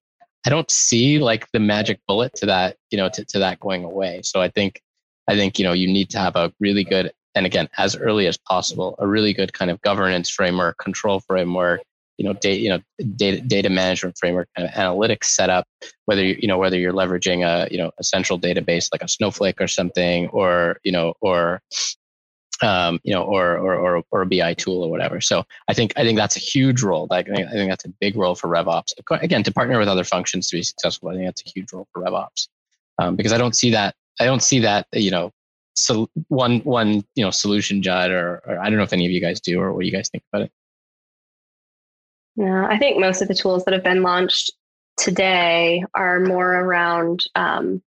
[0.47, 3.83] I don't see like the magic bullet to that, you know, to, to that going
[3.83, 4.21] away.
[4.23, 4.81] So I think,
[5.27, 8.29] I think, you know, you need to have a really good, and again, as early
[8.29, 11.83] as possible, a really good kind of governance framework, control framework,
[12.19, 12.81] you know, data, you know,
[13.17, 15.67] data, data management framework, kind of analytics setup,
[16.07, 19.09] whether you, you know, whether you're leveraging a, you know, a central database like a
[19.09, 21.61] Snowflake or something, or, you know, or,
[22.63, 25.21] um, you know, or, or, or, or a BI tool or whatever.
[25.21, 27.07] So I think, I think that's a huge role.
[27.11, 28.93] Like, I think, that's a big role for RevOps.
[29.11, 31.87] Again, to partner with other functions to be successful, I think that's a huge role
[31.93, 32.49] for RevOps.
[32.99, 35.33] Um, because I don't see that, I don't see that, you know,
[35.75, 39.13] so one, one, you know, solution Judd, or, or I don't know if any of
[39.13, 40.53] you guys do or what you guys think about it.
[42.37, 44.53] Yeah, I think most of the tools that have been launched
[44.97, 47.83] today are more around um,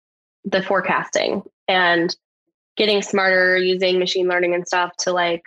[0.43, 2.15] the forecasting and
[2.77, 5.43] getting smarter using machine learning and stuff to like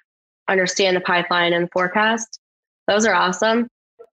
[0.48, 2.40] understand the pipeline and forecast.
[2.86, 3.68] Those are awesome.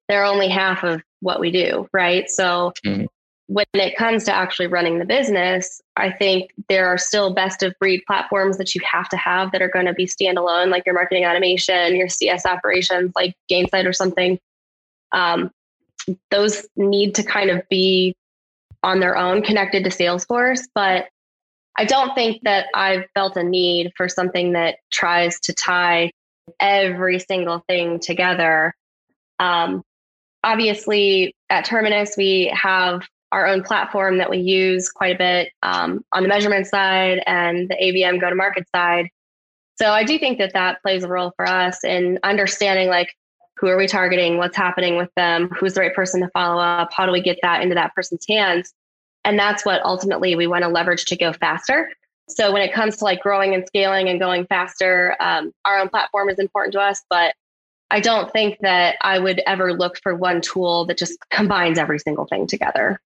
[0.07, 2.29] They're only half of what we do, right?
[2.29, 3.05] So mm-hmm.
[3.47, 7.73] when it comes to actually running the business, I think there are still best of
[7.79, 10.93] breed platforms that you have to have that are going to be standalone, like your
[10.93, 14.37] marketing automation, your CS operations, like Gainsight or something.
[15.15, 15.49] Um,
[16.29, 18.13] those need to kind of be
[18.83, 21.07] on their own connected to Salesforce, but
[21.77, 26.11] I don't think that I've felt a need for something that tries to tie
[26.59, 28.75] every single thing together.
[29.39, 29.83] Um,
[30.43, 33.01] obviously, at Terminus, we have
[33.31, 37.67] our own platform that we use quite a bit um, on the measurement side and
[37.67, 39.09] the ABM go to market side.
[39.77, 43.09] So I do think that that plays a role for us in understanding like
[43.57, 46.89] who are we targeting, what's happening with them, who's the right person to follow up,
[46.93, 48.73] how do we get that into that person's hands.
[49.23, 51.89] And that's what ultimately we want to leverage to go faster.
[52.27, 55.89] So when it comes to like growing and scaling and going faster, um, our own
[55.89, 57.33] platform is important to us, but
[57.91, 61.99] I don't think that I would ever look for one tool that just combines every
[61.99, 62.99] single thing together.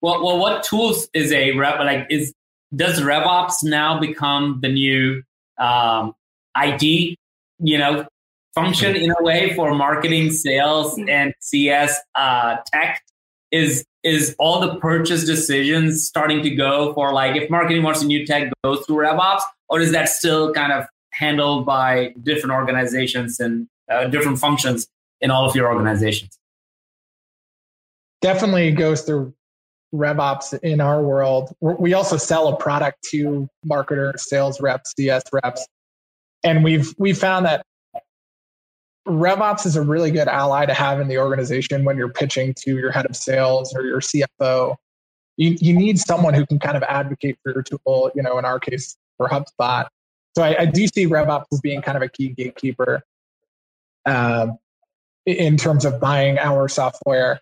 [0.00, 2.06] Well, well, what tools is a rev like?
[2.10, 2.34] Is
[2.74, 5.22] does RevOps now become the new
[5.58, 6.14] um,
[6.56, 7.16] IT?
[7.58, 8.06] You know,
[8.54, 13.02] function in a way for marketing, sales, and CS uh, tech
[13.50, 18.06] is is all the purchase decisions starting to go for like if marketing wants a
[18.06, 23.40] new tech goes through RevOps, or is that still kind of handled by different organizations
[23.40, 24.86] and uh, different functions
[25.20, 26.38] in all of your organizations?
[28.20, 29.34] Definitely goes through
[29.94, 31.54] RevOps in our world.
[31.60, 35.66] We also sell a product to marketers, sales reps, CS reps,
[36.42, 37.64] and we've we found that
[39.06, 42.76] RevOps is a really good ally to have in the organization when you're pitching to
[42.76, 44.76] your head of sales or your CFO.
[45.36, 48.44] You, you need someone who can kind of advocate for your tool, you know, in
[48.44, 49.86] our case for HubSpot.
[50.36, 53.02] So I, I do see RevOps as being kind of a key gatekeeper
[54.06, 54.58] um,
[55.26, 57.40] in terms of buying our software.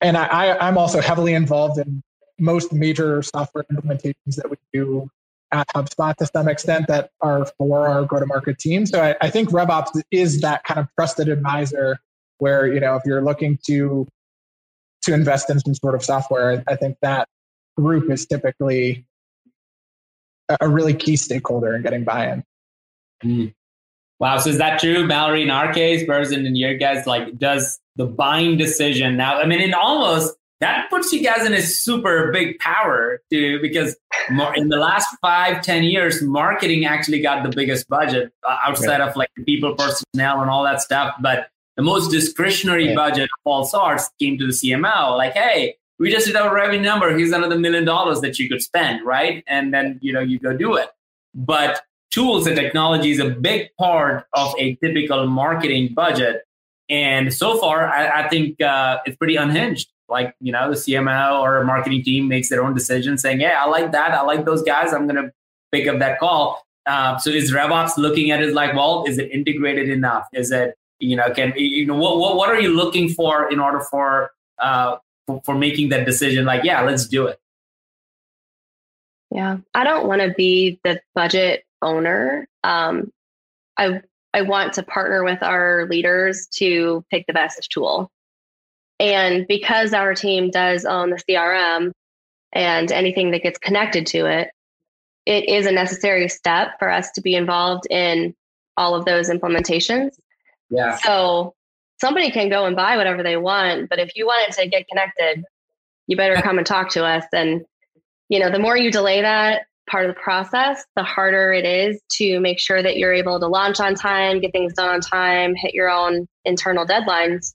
[0.00, 2.02] And I, I'm also heavily involved in
[2.38, 5.10] most major software implementations that we do
[5.52, 8.86] at HubSpot to some extent that are for our go-to-market team.
[8.86, 11.98] So I, I, think RevOps is that kind of trusted advisor
[12.38, 14.06] where, you know, if you're looking to
[15.02, 17.26] to invest in some sort of software, I think that
[17.76, 19.06] group is typically
[20.60, 22.44] a really key stakeholder in getting buy-in.
[23.24, 23.54] Mm.
[24.18, 24.36] Wow.
[24.38, 25.42] So is that true, Mallory?
[25.42, 29.40] In our case, versus in your guys, like, does the buying decision now?
[29.40, 33.96] I mean, it almost that puts you guys in a super big power too because
[34.56, 39.08] in the last five ten years marketing actually got the biggest budget uh, outside yeah.
[39.08, 42.94] of like people personnel and all that stuff but the most discretionary yeah.
[42.94, 46.80] budget of all sorts came to the cmo like hey we just did our revenue
[46.80, 47.16] number.
[47.16, 49.44] Here's another million dollars that you could spend, right?
[49.46, 50.88] And then you know you go do it.
[51.34, 56.42] But tools and technology is a big part of a typical marketing budget.
[56.88, 59.88] And so far, I, I think uh, it's pretty unhinged.
[60.10, 63.68] Like, you know, the CMO or marketing team makes their own decision saying, yeah, I
[63.68, 64.12] like that.
[64.12, 64.92] I like those guys.
[64.92, 65.32] I'm to
[65.72, 66.66] pick up that call.
[66.86, 70.26] Uh, so is RevOps looking at it like, well, is it integrated enough?
[70.32, 73.60] Is it, you know, can, you know, what, what, what are you looking for in
[73.60, 74.96] order for, uh,
[75.26, 76.44] for, for making that decision?
[76.44, 77.38] Like, yeah, let's do it.
[79.30, 79.58] Yeah.
[79.74, 82.48] I don't want to be the budget owner.
[82.64, 83.12] Um,
[83.76, 84.02] I
[84.32, 88.10] I want to partner with our leaders to pick the best tool.
[89.00, 91.90] And because our team does own the CRM
[92.52, 94.50] and anything that gets connected to it,
[95.26, 98.34] it is a necessary step for us to be involved in
[98.76, 100.10] all of those implementations.
[100.68, 100.96] Yeah.
[100.96, 101.54] So
[102.00, 105.44] somebody can go and buy whatever they want, but if you wanted to get connected,
[106.06, 107.24] you better come and talk to us.
[107.32, 107.64] And
[108.28, 112.00] you know, the more you delay that, part of the process, the harder it is
[112.12, 115.54] to make sure that you're able to launch on time, get things done on time,
[115.56, 117.54] hit your own internal deadlines.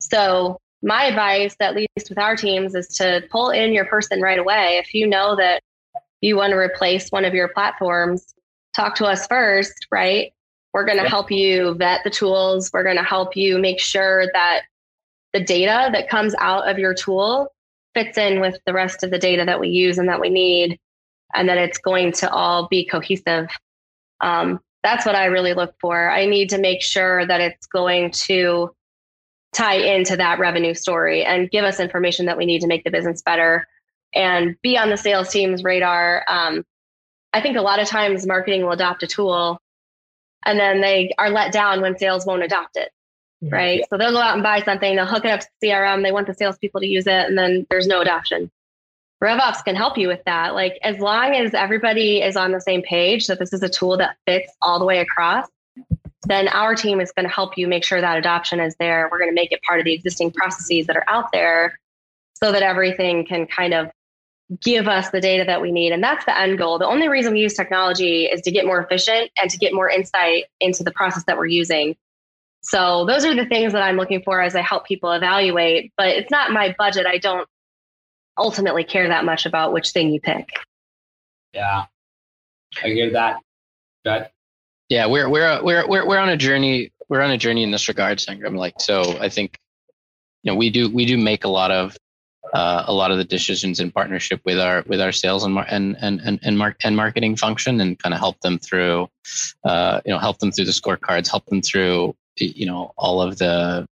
[0.00, 4.38] So, my advice, at least with our teams, is to pull in your person right
[4.38, 4.80] away.
[4.82, 5.62] If you know that
[6.20, 8.34] you want to replace one of your platforms,
[8.74, 10.32] talk to us first, right?
[10.72, 12.70] We're going to help you vet the tools.
[12.72, 14.62] We're going to help you make sure that
[15.32, 17.48] the data that comes out of your tool
[17.94, 20.78] fits in with the rest of the data that we use and that we need
[21.34, 23.48] and that it's going to all be cohesive.
[24.20, 26.10] Um, that's what I really look for.
[26.10, 28.74] I need to make sure that it's going to
[29.52, 32.90] tie into that revenue story and give us information that we need to make the
[32.90, 33.66] business better
[34.14, 36.24] and be on the sales team's radar.
[36.28, 36.64] Um,
[37.32, 39.60] I think a lot of times marketing will adopt a tool
[40.44, 42.90] and then they are let down when sales won't adopt it.
[43.42, 43.84] Right.
[43.90, 46.28] So they'll go out and buy something, they'll hook it up to CRM, they want
[46.28, 48.50] the salespeople to use it, and then there's no adoption.
[49.22, 50.54] RevOps can help you with that.
[50.54, 53.96] Like as long as everybody is on the same page that this is a tool
[53.98, 55.48] that fits all the way across,
[56.26, 59.08] then our team is going to help you make sure that adoption is there.
[59.10, 61.78] We're going to make it part of the existing processes that are out there
[62.34, 63.90] so that everything can kind of
[64.60, 65.92] give us the data that we need.
[65.92, 66.78] And that's the end goal.
[66.78, 69.88] The only reason we use technology is to get more efficient and to get more
[69.88, 71.96] insight into the process that we're using.
[72.60, 76.08] So those are the things that I'm looking for as I help people evaluate, but
[76.08, 77.06] it's not my budget.
[77.06, 77.48] I don't
[78.38, 80.48] ultimately care that much about which thing you pick.
[81.52, 81.86] Yeah,
[82.82, 83.40] I hear that.
[84.04, 84.28] Good.
[84.92, 86.92] Yeah, we're we're we're we're we're on a journey.
[87.08, 88.58] We're on a journey in this regard, Sangram.
[88.58, 89.58] Like, so I think
[90.42, 91.96] you know we do we do make a lot of
[92.52, 95.96] uh, a lot of the decisions in partnership with our with our sales and and
[95.98, 99.08] and and and, mar- and marketing function, and kind of help them through,
[99.64, 103.38] uh, you know, help them through the scorecards, help them through, you know, all of
[103.38, 103.86] the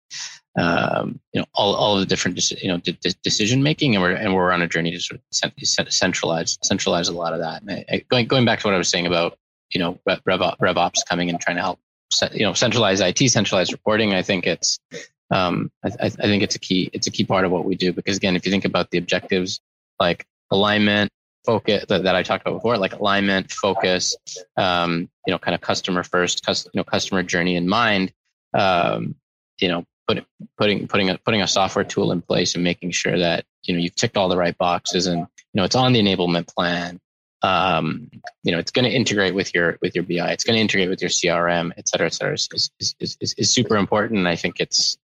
[0.56, 4.12] um, you know all, all of the different you know de- decision making and we're
[4.12, 7.84] and we're on a journey to sort of centralize centralize a lot of that and
[7.90, 9.36] I, going going back to what I was saying about
[9.72, 10.20] you know rev,
[10.60, 11.78] rev ops coming and trying to help
[12.32, 14.78] you know centralize IT centralized reporting I think it's
[15.30, 17.92] um, I, I think it's a key it's a key part of what we do
[17.92, 19.60] because again if you think about the objectives
[19.98, 21.10] like alignment
[21.44, 24.16] focus that, that I talked about before like alignment focus
[24.56, 28.12] um, you know kind of customer first cus- you know customer journey in mind
[28.54, 29.16] um,
[29.60, 30.24] you know put,
[30.56, 33.80] putting putting a putting a software tool in place and making sure that you know
[33.80, 37.00] you've ticked all the right boxes and you know it's on the enablement plan.
[37.42, 38.10] Um,
[38.42, 40.30] you know it's going to integrate with your with your BI.
[40.32, 42.34] It's going to integrate with your CRM, et cetera, et cetera.
[42.34, 42.70] Is is,
[43.00, 44.18] is, is, is super important.
[44.18, 44.96] And I think it's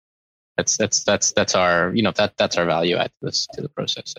[0.57, 3.61] that's that's that's that's our you know that that's our value add to this to
[3.61, 4.15] the process.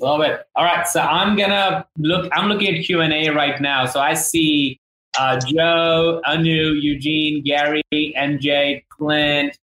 [0.00, 0.46] Love it.
[0.56, 2.28] All right, so I'm gonna look.
[2.32, 3.86] I'm looking at Q and A right now.
[3.86, 4.80] So I see
[5.18, 9.56] uh, Joe, Anu, Eugene, Gary, MJ, Clint,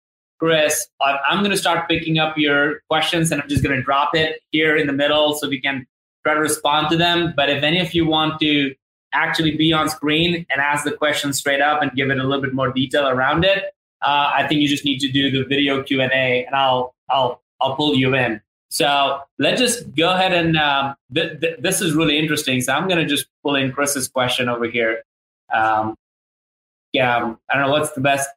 [0.41, 4.15] Chris, I'm going to start picking up your questions and I'm just going to drop
[4.15, 5.85] it here in the middle so we can
[6.24, 7.34] try to respond to them.
[7.36, 8.74] But if any of you want to
[9.13, 12.41] actually be on screen and ask the question straight up and give it a little
[12.41, 13.65] bit more detail around it,
[14.01, 16.95] uh, I think you just need to do the video Q and A, and I'll
[17.09, 18.41] I'll I'll pull you in.
[18.69, 22.61] So let's just go ahead and um, th- th- this is really interesting.
[22.61, 25.03] So I'm going to just pull in Chris's question over here.
[25.53, 25.95] Um,
[26.93, 28.30] yeah, I don't know what's the best.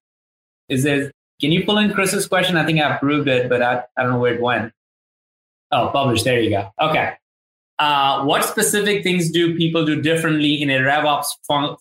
[0.68, 2.56] Is it can you pull in Chris's question?
[2.56, 4.72] I think I approved it, but I, I don't know where it went.
[5.70, 6.24] Oh, published.
[6.24, 6.70] There you go.
[6.80, 7.14] Okay.
[7.78, 11.26] Uh, what specific things do people do differently in a RevOps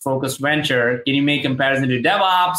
[0.04, 1.04] focused venture?
[1.06, 2.58] Can you make comparison to DevOps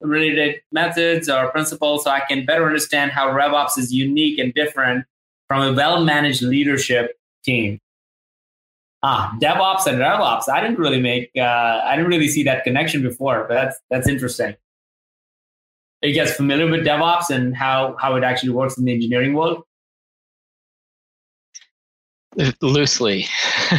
[0.00, 5.04] related methods or principles so I can better understand how RevOps is unique and different
[5.48, 7.80] from a well managed leadership team?
[9.02, 10.48] Ah, DevOps and RevOps.
[10.48, 11.30] I didn't really make.
[11.36, 14.56] Uh, I didn't really see that connection before, but that's that's interesting.
[16.02, 19.34] Are you guys familiar with DevOps and how, how it actually works in the engineering
[19.34, 19.64] world?
[22.60, 23.26] Loosely.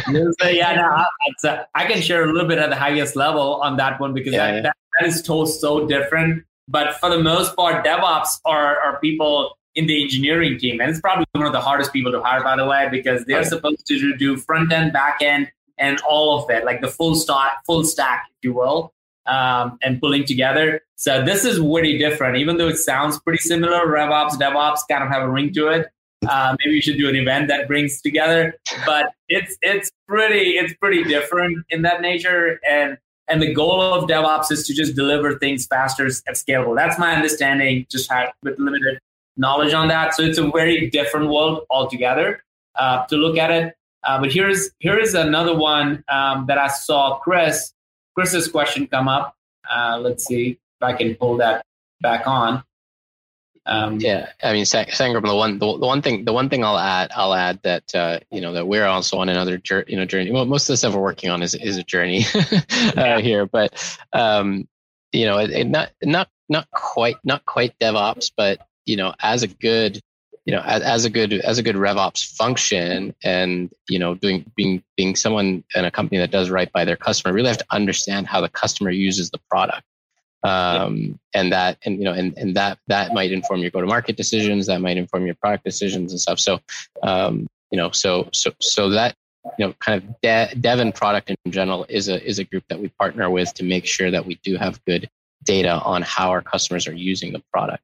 [0.08, 0.74] Loosely, yeah.
[0.74, 4.14] No, uh, I can share a little bit at the highest level on that one
[4.14, 4.62] because yeah, that, yeah.
[4.62, 6.44] That, that is so so different.
[6.66, 11.00] But for the most part, DevOps are, are people in the engineering team, and it's
[11.00, 14.16] probably one of the hardest people to hire, by the way, because they're supposed to
[14.16, 18.24] do front end, back end, and all of it, like the full stack, full stack,
[18.28, 18.92] if you will,
[19.26, 20.82] um, and pulling together.
[20.96, 23.86] So this is really different, even though it sounds pretty similar.
[23.86, 25.86] RevOps, DevOps kind of have a ring to it.
[26.26, 28.54] Uh, maybe you should do an event that brings together,
[28.84, 32.60] but it's it's pretty it's pretty different in that nature.
[32.68, 32.98] And
[33.28, 36.74] and the goal of DevOps is to just deliver things faster and scalable.
[36.74, 38.98] That's my understanding, just had with limited
[39.36, 40.14] knowledge on that.
[40.14, 42.42] So it's a very different world altogether
[42.74, 43.74] uh, to look at it.
[44.02, 47.72] Uh, but here's here is another one um, that I saw Chris
[48.14, 49.36] Chris's question come up.
[49.70, 51.64] Uh, let's see if I can pull that
[52.00, 52.64] back on.
[53.68, 55.26] Um, yeah, I mean, Sangram.
[55.26, 58.18] The one, the, the, one thing, the one thing I'll add, I'll add that uh,
[58.30, 59.84] you know that we're also on another journey.
[59.88, 60.32] You know, journey.
[60.32, 62.24] Well, most of the stuff we're working on is is a journey
[62.96, 64.66] uh, here, but um,
[65.12, 69.42] you know, it, it not not not quite not quite DevOps, but you know, as
[69.42, 70.00] a good
[70.46, 74.50] you know as, as, a good as a good revops function and you know doing
[74.56, 77.66] being being someone in a company that does right by their customer really have to
[77.70, 79.82] understand how the customer uses the product
[80.42, 83.86] um, and that and you know and, and that that might inform your go to
[83.86, 86.60] market decisions that might inform your product decisions and stuff so
[87.02, 89.14] um, you know so so so that
[89.58, 92.64] you know kind of de- dev and product in general is a is a group
[92.68, 95.08] that we partner with to make sure that we do have good
[95.44, 97.82] data on how our customers are using the product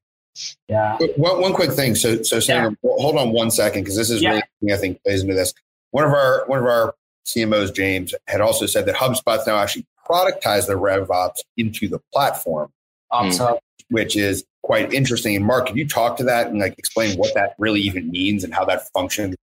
[0.68, 0.98] yeah.
[1.16, 1.94] One, one quick thing.
[1.94, 2.90] So, so Sam, yeah.
[2.98, 4.40] hold on one second because this is yeah.
[4.62, 5.54] really I think plays into this.
[5.90, 6.94] One of our one of our
[7.26, 12.70] CMOs, James, had also said that HubSpot's now actually productize their RevOps into the platform,
[13.12, 13.58] mm.
[13.90, 15.36] which is quite interesting.
[15.36, 18.44] And Mark, can you talk to that and like explain what that really even means
[18.44, 19.36] and how that functions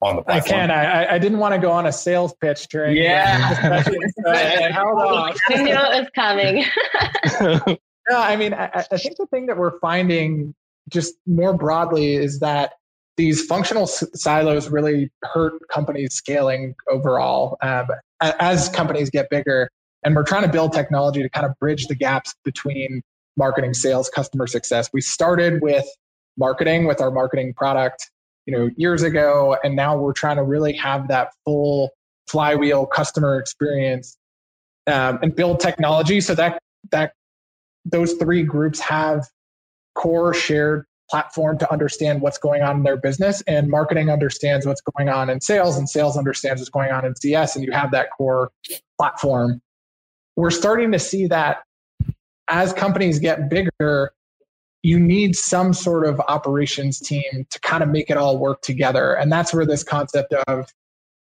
[0.00, 0.60] on the platform?
[0.60, 0.70] I can.
[0.70, 2.96] I, I didn't want to go on a sales pitch during.
[2.96, 3.82] Yeah.
[4.26, 6.64] I knew it was coming.
[8.10, 10.54] No, I mean, I, I think the thing that we're finding
[10.88, 12.72] just more broadly is that
[13.16, 17.86] these functional silos really hurt companies scaling overall um,
[18.20, 19.70] as companies get bigger.
[20.04, 23.02] And we're trying to build technology to kind of bridge the gaps between
[23.36, 24.90] marketing, sales, customer success.
[24.92, 25.86] We started with
[26.36, 28.10] marketing with our marketing product,
[28.46, 31.90] you know, years ago, and now we're trying to really have that full
[32.26, 34.16] flywheel customer experience
[34.86, 36.58] um, and build technology so that
[36.90, 37.12] that
[37.84, 39.26] those three groups have
[39.94, 44.80] core shared platform to understand what's going on in their business and marketing understands what's
[44.80, 47.90] going on in sales and sales understands what's going on in CS and you have
[47.90, 48.50] that core
[48.98, 49.60] platform.
[50.36, 51.62] We're starting to see that
[52.48, 54.12] as companies get bigger,
[54.82, 59.14] you need some sort of operations team to kind of make it all work together.
[59.14, 60.66] And that's where this concept of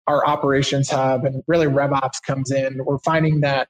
[0.08, 2.84] our operations hub and really RevOps comes in.
[2.84, 3.68] We're finding that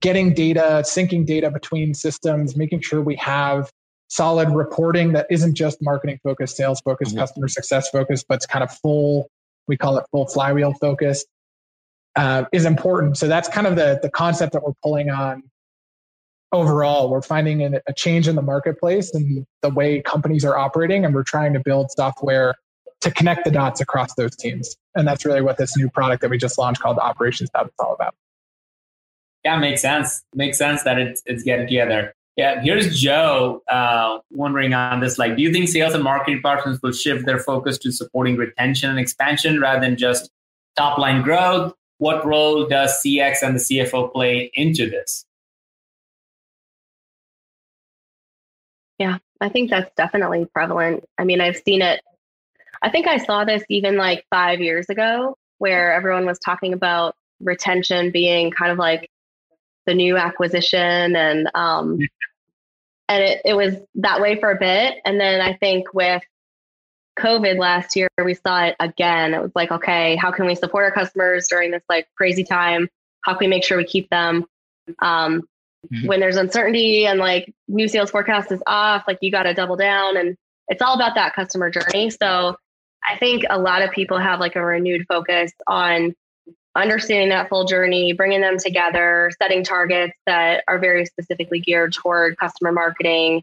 [0.00, 3.70] getting data, syncing data between systems, making sure we have
[4.08, 7.20] solid reporting that isn't just marketing focused, sales focused, mm-hmm.
[7.20, 9.28] customer success focused, but it's kind of full,
[9.68, 11.26] we call it full flywheel focused,
[12.16, 13.16] uh, is important.
[13.16, 15.42] So that's kind of the, the concept that we're pulling on
[16.52, 17.10] overall.
[17.10, 21.22] We're finding a change in the marketplace and the way companies are operating, and we're
[21.22, 22.54] trying to build software
[23.02, 24.74] to connect the dots across those teams.
[24.94, 27.72] And that's really what this new product that we just launched called Operations Hub is
[27.78, 28.14] all about.
[29.44, 30.24] Yeah, makes sense.
[30.34, 32.14] Makes sense that it's it's getting together.
[32.36, 35.18] Yeah, here's Joe uh, wondering on this.
[35.18, 38.90] Like, do you think sales and marketing departments will shift their focus to supporting retention
[38.90, 40.30] and expansion rather than just
[40.76, 41.72] top line growth?
[41.98, 45.24] What role does CX and the CFO play into this?
[48.98, 51.04] Yeah, I think that's definitely prevalent.
[51.18, 52.00] I mean, I've seen it.
[52.82, 57.14] I think I saw this even like five years ago where everyone was talking about
[57.40, 59.10] retention being kind of like
[59.86, 61.98] the new acquisition and um
[63.08, 66.22] and it, it was that way for a bit and then i think with
[67.18, 70.84] covid last year we saw it again it was like okay how can we support
[70.84, 72.88] our customers during this like crazy time
[73.22, 74.44] how can we make sure we keep them
[75.00, 75.42] um
[75.92, 76.06] mm-hmm.
[76.06, 79.76] when there's uncertainty and like new sales forecast is off like you got to double
[79.76, 80.36] down and
[80.68, 82.56] it's all about that customer journey so
[83.08, 86.14] i think a lot of people have like a renewed focus on
[86.76, 92.36] understanding that full journey, bringing them together, setting targets that are very specifically geared toward
[92.38, 93.42] customer marketing.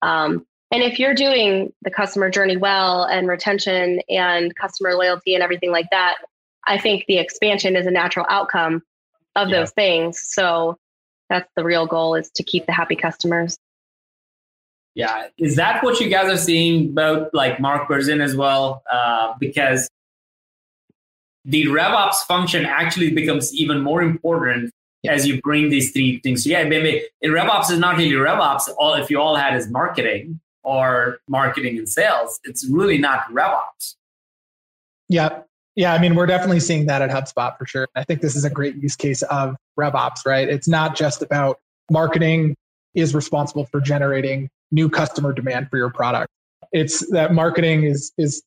[0.00, 5.42] Um, and if you're doing the customer journey well and retention and customer loyalty and
[5.42, 6.16] everything like that,
[6.66, 8.82] I think the expansion is a natural outcome
[9.34, 9.60] of yeah.
[9.60, 10.22] those things.
[10.22, 10.76] So
[11.30, 13.56] that's the real goal is to keep the happy customers.
[14.94, 15.28] Yeah.
[15.38, 18.82] Is that what you guys are seeing about like Mark Berzin as well?
[18.92, 19.88] Uh, because
[21.44, 24.70] the RevOps function actually becomes even more important
[25.02, 25.12] yeah.
[25.12, 26.46] as you bring these three things.
[26.46, 28.68] Yeah, maybe RevOps is not really RevOps.
[28.76, 33.94] All if you all had is marketing or marketing and sales, it's really not RevOps.
[35.08, 35.40] Yeah.
[35.76, 37.86] Yeah, I mean, we're definitely seeing that at HubSpot for sure.
[37.94, 40.48] I think this is a great use case of RevOps, right?
[40.48, 42.56] It's not just about marketing
[42.94, 46.30] is responsible for generating new customer demand for your product.
[46.72, 48.42] It's that marketing is is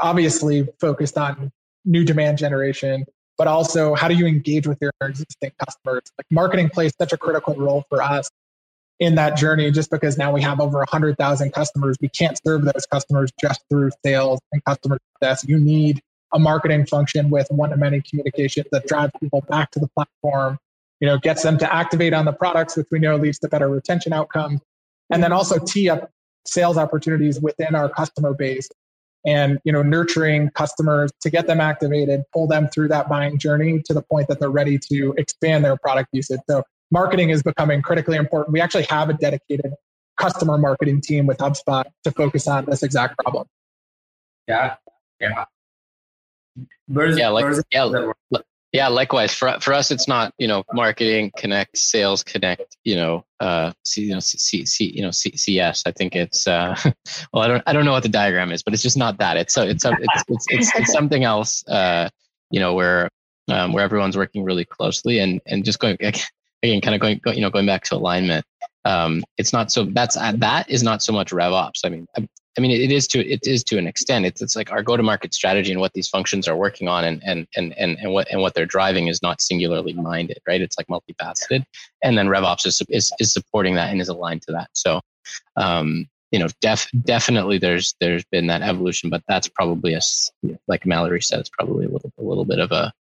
[0.00, 1.50] obviously focused on
[1.84, 3.04] new demand generation,
[3.36, 6.02] but also how do you engage with your existing customers?
[6.18, 8.28] Like marketing plays such a critical role for us
[9.00, 11.96] in that journey just because now we have over 100,000 customers.
[12.00, 15.44] We can't serve those customers just through sales and customer success.
[15.48, 16.00] You need
[16.32, 20.58] a marketing function with one to many communications that drives people back to the platform,
[21.00, 23.68] you know, gets them to activate on the products, which we know leads to better
[23.68, 24.60] retention outcomes,
[25.10, 26.10] and then also tee up
[26.44, 28.68] sales opportunities within our customer base
[29.26, 33.82] and you know nurturing customers to get them activated pull them through that buying journey
[33.84, 37.82] to the point that they're ready to expand their product usage so marketing is becoming
[37.82, 39.72] critically important we actually have a dedicated
[40.16, 43.46] customer marketing team with hubspot to focus on this exact problem
[44.46, 44.74] yeah
[45.20, 45.44] yeah
[47.16, 47.90] yeah like yeah
[48.72, 49.32] yeah, likewise.
[49.32, 52.76] For for us, it's not you know marketing connect, sales connect.
[52.84, 55.84] You know, uh, C, you know, C, C, you know, C, CS.
[55.86, 56.76] I think it's uh,
[57.32, 59.38] well, I don't I don't know what the diagram is, but it's just not that.
[59.38, 61.66] It's it's it's it's, it's, it's something else.
[61.66, 62.10] Uh,
[62.50, 63.08] you know, where
[63.48, 65.96] um, where everyone's working really closely and and just going
[66.62, 68.44] again, kind of going you know going back to alignment.
[68.84, 71.82] Um, it's not so that's that is not so much rev ops.
[71.84, 72.06] I mean,
[72.58, 74.26] I mean, it is to it is to an extent.
[74.26, 77.04] It's it's like our go to market strategy and what these functions are working on,
[77.04, 80.60] and and and and and what and what they're driving is not singularly minded, right?
[80.60, 81.64] It's like multifaceted,
[82.02, 84.70] and then RevOps is is, is supporting that and is aligned to that.
[84.72, 85.00] So,
[85.56, 90.00] um, you know, def, definitely there's there's been that evolution, but that's probably a
[90.66, 92.92] like Mallory says, probably a little a little bit of a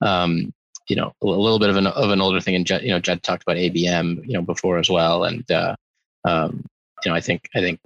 [0.00, 0.54] um,
[0.88, 2.54] you know a little bit of an of an older thing.
[2.54, 5.74] And Jed, you know, Jed talked about ABM, you know, before as well, and uh,
[6.24, 6.64] um,
[7.04, 7.80] you know, I think I think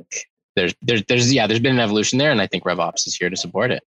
[0.57, 3.31] there's there's there's yeah there's been an evolution there and i think revops is here
[3.31, 3.85] to support it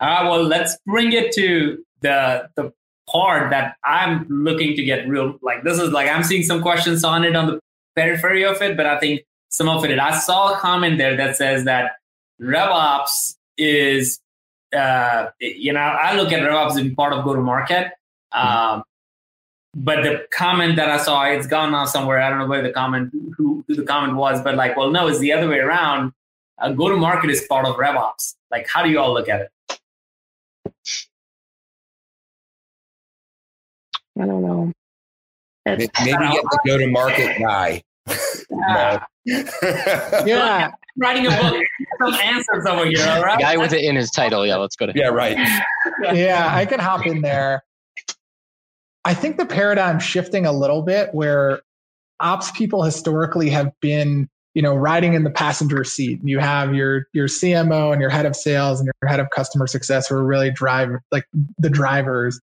[0.00, 2.70] all right well let's bring it to the the
[3.08, 7.02] part that i'm looking to get real like this is like i'm seeing some questions
[7.04, 7.58] on it on the
[7.96, 11.36] periphery of it but i think some of it i saw a comment there that
[11.36, 11.92] says that
[12.40, 14.20] revops is
[14.76, 17.92] uh you know i look at revops as part of go to market.
[18.32, 18.82] Um
[19.76, 22.20] but the comment that I saw, it's gone now somewhere.
[22.20, 25.06] I don't know where the comment, who, who the comment was, but like, well, no,
[25.06, 26.12] it's the other way around.
[26.58, 28.34] Uh, go to market is part of RevOps.
[28.50, 29.50] Like, how do you all look at it?
[34.18, 34.72] I don't know.
[35.64, 37.82] Maybe get the go to market guy.
[38.50, 39.04] Yeah.
[40.26, 40.70] yeah.
[40.96, 41.62] Writing a book,
[42.00, 43.38] some answers over here, all right?
[43.38, 44.44] The guy with it in his title.
[44.44, 44.92] Yeah, let's go to.
[44.96, 45.36] Yeah, right.
[46.12, 47.62] yeah, I can hop in there.
[49.08, 51.62] I think the paradigm shifting a little bit where
[52.20, 56.20] ops people historically have been, you know, riding in the passenger seat.
[56.22, 59.66] You have your your CMO and your head of sales and your head of customer
[59.66, 61.24] success who are really drive like
[61.56, 62.38] the drivers.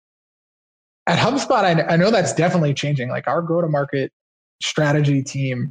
[1.06, 3.10] At HubSpot, I, I know that's definitely changing.
[3.10, 4.10] Like our go-to-market
[4.62, 5.70] strategy team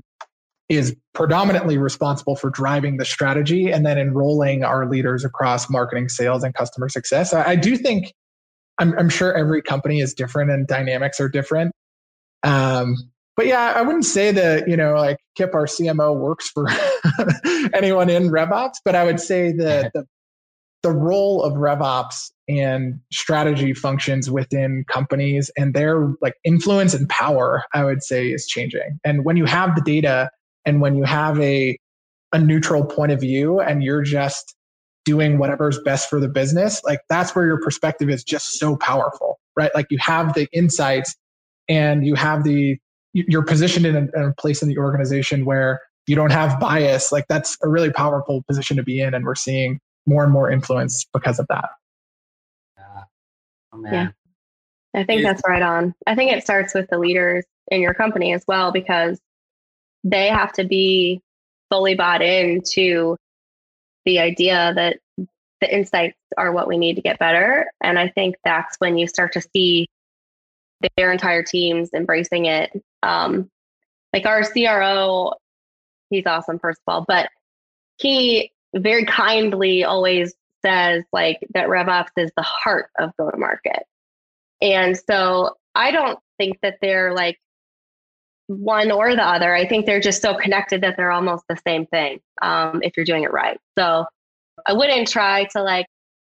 [0.70, 6.44] is predominantly responsible for driving the strategy and then enrolling our leaders across marketing, sales,
[6.44, 7.34] and customer success.
[7.34, 8.14] I, I do think
[8.80, 11.72] I'm, I'm sure every company is different and dynamics are different.
[12.44, 12.96] Um,
[13.36, 16.68] but yeah, I wouldn't say that, you know, like Kipp, our CMO works for
[17.74, 20.06] anyone in RevOps, but I would say that the,
[20.84, 27.64] the role of RevOps and strategy functions within companies and their like influence and power,
[27.74, 29.00] I would say is changing.
[29.04, 30.30] And when you have the data
[30.66, 31.78] and when you have a,
[32.34, 34.56] a neutral point of view and you're just
[35.06, 39.40] doing whatever's best for the business, like that's where your perspective is just so powerful,
[39.58, 39.72] right?
[39.76, 41.16] Like you have the insights
[41.68, 42.78] and you have the,
[43.14, 47.12] you're positioned in a, in a place in the organization where you don't have bias.
[47.12, 49.14] Like that's a really powerful position to be in.
[49.14, 51.70] And we're seeing more and more influence because of that.
[53.74, 54.10] Oh, yeah.
[54.96, 55.96] I think that's right on.
[56.06, 59.20] I think it starts with the leaders in your company as well, because
[60.04, 61.22] they have to be
[61.72, 63.18] fully bought into
[64.06, 65.00] the idea that
[65.62, 67.68] the insights are what we need to get better.
[67.82, 69.88] And I think that's when you start to see
[70.98, 72.72] their entire teams embracing it.
[73.02, 73.50] Um,
[74.12, 75.34] like our CRO,
[76.10, 77.30] he's awesome, first of all, but
[77.98, 80.34] he very kindly always
[80.64, 83.84] says like that RevOps is the heart of go to market.
[84.62, 87.40] And so I don't think that they're like
[88.48, 89.56] one or the other.
[89.56, 93.06] I think they're just so connected that they're almost the same thing um, if you're
[93.06, 93.60] doing it right.
[93.78, 94.06] So
[94.68, 95.88] I wouldn't try to like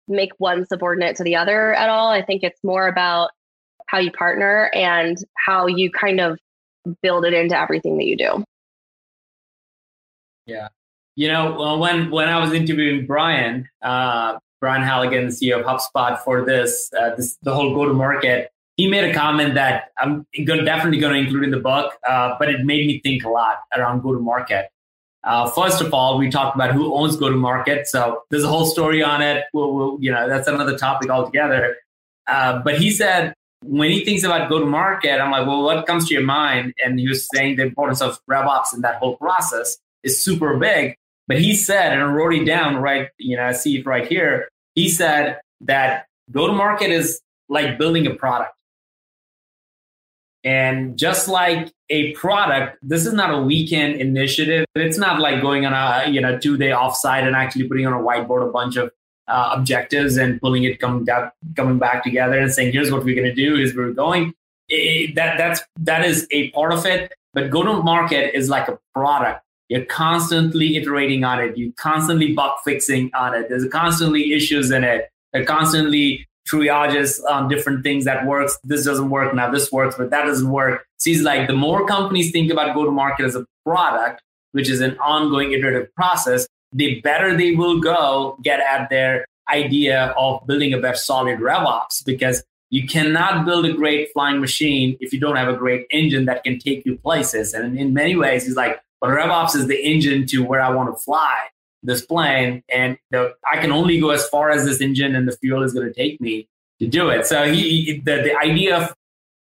[0.09, 2.11] make one subordinate to the other at all.
[2.11, 3.31] I think it's more about
[3.87, 6.39] how you partner and how you kind of
[7.03, 8.45] build it into everything that you do.
[10.47, 10.69] Yeah.
[11.17, 16.19] You know, well, when when I was interviewing Brian, uh, Brian Halligan, CEO of HubSpot,
[16.21, 18.51] for this, uh, this the whole go to market,
[18.81, 22.37] he made a comment that I'm gonna, definitely going to include in the book, uh,
[22.39, 24.71] but it made me think a lot around go to market.
[25.23, 28.49] Uh, first of all, we talked about who owns go to market, so there's a
[28.49, 29.45] whole story on it.
[29.53, 31.77] We'll, we'll, you know, that's another topic altogether.
[32.27, 35.87] Uh, but he said when he thinks about go to market, I'm like, well, what
[35.87, 36.73] comes to your mind?
[36.83, 40.97] And he was saying the importance of RevOps in that whole process is super big.
[41.29, 44.07] But he said, and I wrote it down right, you know, I see it right
[44.07, 44.49] here.
[44.75, 47.21] He said that go to market is
[47.51, 48.55] like building a product.
[50.43, 54.65] And just like a product, this is not a weekend initiative.
[54.75, 57.93] It's not like going on a you know two day offsite and actually putting on
[57.93, 58.91] a whiteboard a bunch of
[59.29, 61.07] uh, objectives and pulling it coming
[61.57, 63.57] coming back together and saying here's what we're going to do.
[63.57, 64.35] Is we're going.
[64.69, 67.13] It, that that's that is a part of it.
[67.33, 69.45] But go to market is like a product.
[69.69, 71.57] You're constantly iterating on it.
[71.57, 73.49] You're constantly bug fixing on it.
[73.49, 75.11] There's constantly issues in it.
[75.33, 78.59] They're constantly triages on different things that works.
[78.65, 79.51] This doesn't work now.
[79.51, 80.85] This works, but that doesn't work.
[80.99, 84.23] Seems like the more companies think about go to market as a product,
[84.53, 90.15] which is an ongoing iterative process, the better they will go get at their idea
[90.17, 95.13] of building a better solid RevOps because you cannot build a great flying machine if
[95.13, 97.53] you don't have a great engine that can take you places.
[97.53, 100.97] And in many ways, he's like, well, RevOps is the engine to where I want
[100.97, 101.37] to fly
[101.83, 105.37] this plane, and the, I can only go as far as this engine and the
[105.37, 106.49] fuel is going to take me
[106.81, 107.27] to do it.
[107.27, 108.95] So he, the, the idea of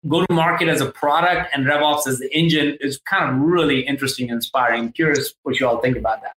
[0.07, 3.81] go to market as a product and RevOps as the engine is kind of really
[3.81, 4.81] interesting and inspiring.
[4.81, 6.33] I'm curious what you all think about that.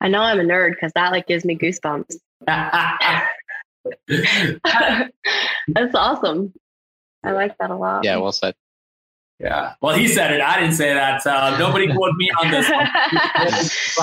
[0.00, 2.16] I know I'm a nerd because that like gives me goosebumps.
[5.68, 6.52] That's awesome.
[7.22, 8.04] I like that a lot.
[8.04, 8.54] Yeah, well said.
[9.40, 9.72] Yeah.
[9.80, 10.42] Well, he said it.
[10.42, 11.22] I didn't say that.
[11.22, 12.86] So nobody quote me on this one.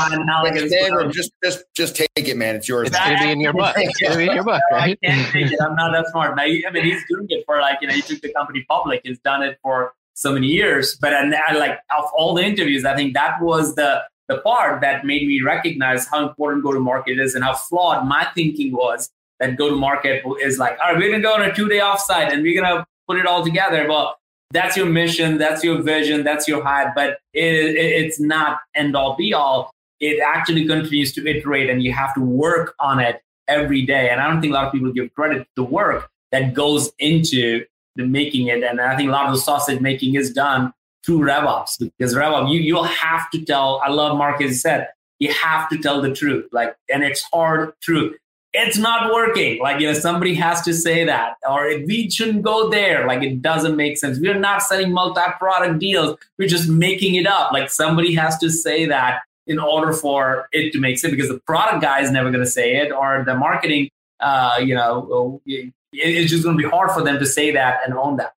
[1.13, 2.55] just, just, just take it, man.
[2.55, 2.87] It's yours.
[2.87, 3.75] It's going to be in your book.
[3.77, 4.97] It's going to be in your book, right?
[5.03, 5.59] I can't take it.
[5.61, 6.35] I'm not that smart.
[6.35, 9.01] Now, I mean, he's doing it for like, you know, he took the company public.
[9.03, 10.97] He's done it for so many years.
[10.99, 14.81] But and I, like, of all the interviews, I think that was the the part
[14.81, 18.73] that made me recognize how important go to market is and how flawed my thinking
[18.73, 19.09] was
[19.39, 21.69] that go to market is like, all right, we're going to go on a two
[21.69, 23.87] day offsite and we're going to put it all together.
[23.87, 24.17] Well,
[24.51, 28.95] that's your mission, that's your vision, that's your height, but it, it, it's not end
[28.95, 29.71] all be all.
[29.99, 34.09] It actually continues to iterate and you have to work on it every day.
[34.09, 36.91] And I don't think a lot of people give credit to the work that goes
[36.99, 38.63] into the making it.
[38.63, 40.71] And I think a lot of the sausage making is done
[41.05, 44.89] through RevOps because RevOps, you, you'll have to tell, I love Mark as said,
[45.19, 46.47] you have to tell the truth.
[46.51, 48.15] Like, and it's hard truth
[48.57, 49.59] it's not working.
[49.61, 53.07] Like, you know, somebody has to say that, or we shouldn't go there.
[53.07, 54.19] Like, it doesn't make sense.
[54.19, 56.17] We're not selling multi product deals.
[56.37, 57.51] We're just making it up.
[57.51, 61.39] Like, somebody has to say that in order for it to make sense because the
[61.41, 63.89] product guy is never going to say it, or the marketing,
[64.19, 67.93] uh, you know, it's just going to be hard for them to say that and
[67.93, 68.33] own that.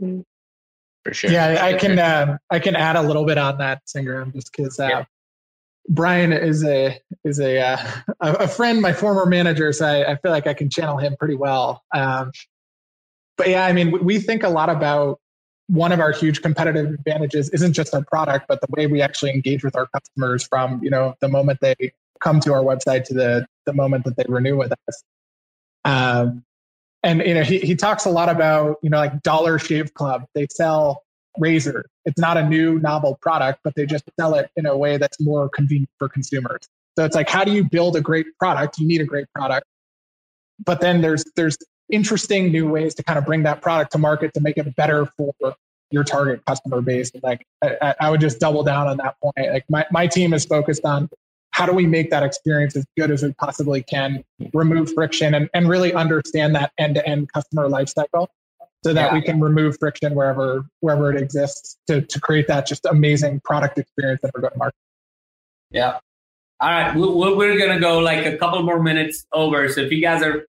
[0.00, 0.20] Mm-hmm.
[1.04, 1.30] For sure.
[1.30, 4.78] Yeah, I can uh, I can add a little bit on that, Sangram, just because
[4.78, 5.04] uh, yeah.
[5.88, 7.78] Brian is a is a uh,
[8.20, 11.34] a friend, my former manager, so I, I, feel like I can channel him pretty
[11.34, 11.82] well.
[11.94, 12.30] Um,
[13.36, 15.20] but yeah, I mean, we think a lot about
[15.68, 19.30] one of our huge competitive advantages isn't just our product, but the way we actually
[19.30, 21.74] engage with our customers from you know the moment they
[22.20, 25.04] come to our website to the the moment that they renew with us.
[25.84, 26.44] Um,
[27.02, 30.26] and you know, he he talks a lot about you know like Dollar Shave Club.
[30.34, 31.02] They sell
[31.38, 31.86] razor.
[32.04, 35.20] It's not a new novel product, but they just sell it in a way that's
[35.20, 36.60] more convenient for consumers.
[36.96, 38.78] So it's like, how do you build a great product?
[38.78, 39.66] You need a great product.
[40.64, 41.56] But then there's there's
[41.90, 45.06] interesting new ways to kind of bring that product to market to make it better
[45.16, 45.32] for
[45.90, 47.10] your target customer base.
[47.22, 49.52] Like I, I would just double down on that point.
[49.52, 51.08] Like my, my team is focused on
[51.52, 54.46] how do we make that experience as good as we possibly can, hmm.
[54.52, 58.26] remove friction and, and really understand that end-to-end customer lifecycle
[58.84, 59.14] so that yeah.
[59.14, 63.78] we can remove friction wherever wherever it exists to, to create that just amazing product
[63.78, 64.76] experience that we're going to market.
[65.70, 65.98] Yeah.
[66.60, 66.94] All right.
[66.96, 69.68] We're going to go like a couple more minutes over.
[69.68, 70.46] So if you guys are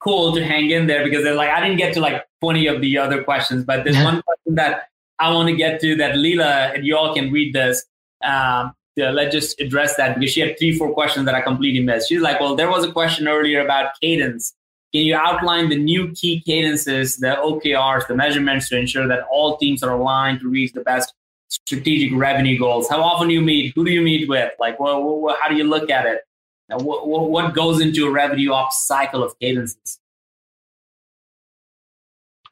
[0.00, 2.80] cool to hang in there because they're like, I didn't get to like 20 of
[2.80, 4.88] the other questions, but there's one question that
[5.18, 7.84] I want to get to that Leela and you all can read this.
[8.24, 11.82] Um, yeah, let's just address that because she had three, four questions that I completely
[11.82, 12.08] missed.
[12.08, 14.54] She's like, well, there was a question earlier about cadence
[14.92, 19.56] can you outline the new key cadences, the OKRs, the measurements to ensure that all
[19.56, 21.12] teams are aligned to reach the best
[21.48, 22.88] strategic revenue goals?
[22.88, 23.72] How often do you meet?
[23.74, 24.52] Who do you meet with?
[24.58, 26.20] Like, well, well how do you look at it?
[26.68, 30.00] what, what goes into a revenue ops cycle of cadences?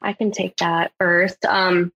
[0.01, 1.43] I can take that first.
[1.45, 1.91] Um,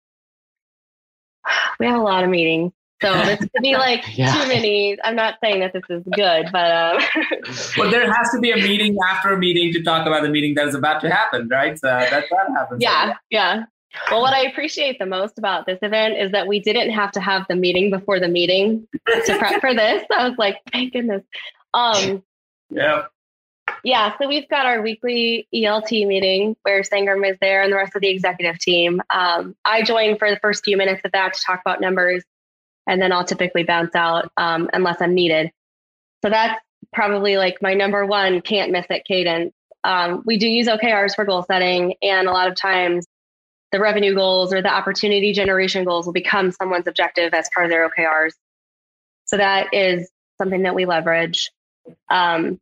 [1.78, 2.72] we have a lot of meetings.
[3.02, 4.32] So this could be like yeah.
[4.32, 4.96] too many.
[5.04, 7.02] I'm not saying that this is good, but um.
[7.76, 10.54] well, there has to be a meeting after a meeting to talk about the meeting
[10.54, 11.78] that is about to happen, right?
[11.78, 12.82] So that that happens.
[12.82, 13.64] Yeah, yeah.
[14.10, 17.20] Well, what I appreciate the most about this event is that we didn't have to
[17.20, 20.04] have the meeting before the meeting to prep for this.
[20.16, 21.22] I was like, thank goodness.
[21.72, 22.22] Um,
[22.70, 23.04] yeah.
[23.82, 27.94] Yeah, so we've got our weekly ELT meeting where Sangram is there and the rest
[27.96, 29.00] of the executive team.
[29.10, 32.24] Um, I joined for the first few minutes of that to talk about numbers,
[32.86, 35.50] and then I'll typically bounce out um, unless I'm needed.
[36.22, 36.60] So that's
[36.92, 39.52] probably like my number one can't miss it cadence.
[39.84, 43.06] Um, we do use OKRs for goal setting, and a lot of times
[43.72, 47.70] the revenue goals or the opportunity generation goals will become someone's objective as part of
[47.70, 48.32] their OKRs.
[49.26, 50.08] So that is
[50.38, 51.50] something that we leverage.
[52.10, 52.60] Um,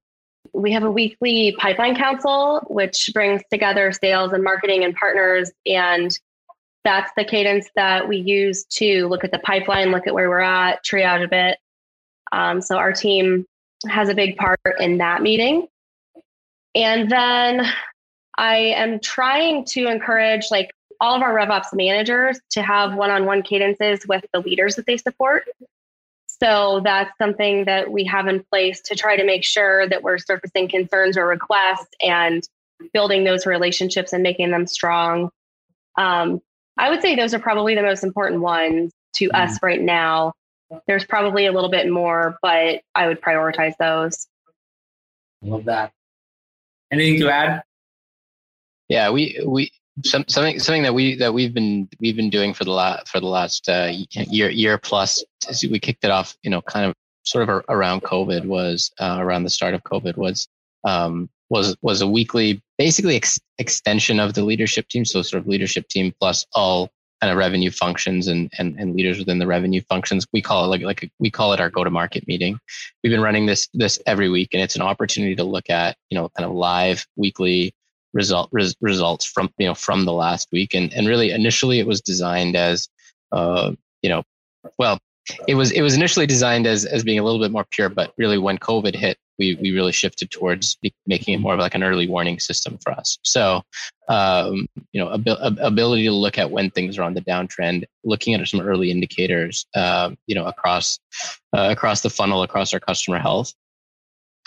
[0.53, 5.51] we have a weekly pipeline council, which brings together sales and marketing and partners.
[5.67, 6.17] And
[6.85, 10.41] that's the cadence that we use to look at the pipeline, look at where we're
[10.41, 11.59] at, triage a bit.
[12.33, 13.47] Um, so our team
[13.89, 15.67] has a big part in that meeting.
[16.75, 17.67] And then
[18.37, 24.07] I am trying to encourage like all of our RevOps managers to have one-on-one cadences
[24.07, 25.45] with the leaders that they support.
[26.27, 30.19] So that's something that we have in place to try to make sure that we're
[30.19, 32.47] surfacing concerns or requests and
[32.93, 35.31] building those relationships and making them strong.
[35.97, 36.43] Um,
[36.77, 39.35] I would say those are probably the most important ones to mm.
[39.35, 40.33] us right now.
[40.87, 44.27] There's probably a little bit more, but I would prioritize those.
[45.43, 45.93] Love that.
[46.91, 47.63] Anything to add?
[48.89, 49.71] Yeah, we we
[50.05, 53.21] some, something something that we that we've been we've been doing for the last for
[53.21, 55.25] the last uh, year year plus.
[55.63, 56.95] We kicked it off, you know, kind of
[57.25, 60.49] sort of around COVID was uh, around the start of COVID was
[60.85, 65.05] um, was was a weekly basically ex- extension of the leadership team.
[65.05, 66.91] So sort of leadership team plus all
[67.21, 70.27] kind of revenue functions and, and, and leaders within the revenue functions.
[70.33, 72.59] We call it like, like a, we call it our go to market meeting.
[73.03, 76.19] We've been running this, this every week and it's an opportunity to look at, you
[76.19, 77.73] know, kind of live weekly
[78.15, 81.87] result res, results from you know from the last week and and really initially it
[81.87, 82.89] was designed as
[83.33, 83.73] uh,
[84.03, 84.23] you know
[84.79, 84.99] well
[85.49, 88.15] it was it was initially designed as as being a little bit more pure but
[88.17, 90.77] really when covid hit we we really shifted towards
[91.07, 93.63] making it more of like an early warning system for us so
[94.09, 98.35] um, you know ab- ability to look at when things are on the downtrend looking
[98.35, 100.99] at some early indicators uh, you know across
[101.57, 103.53] uh, across the funnel across our customer health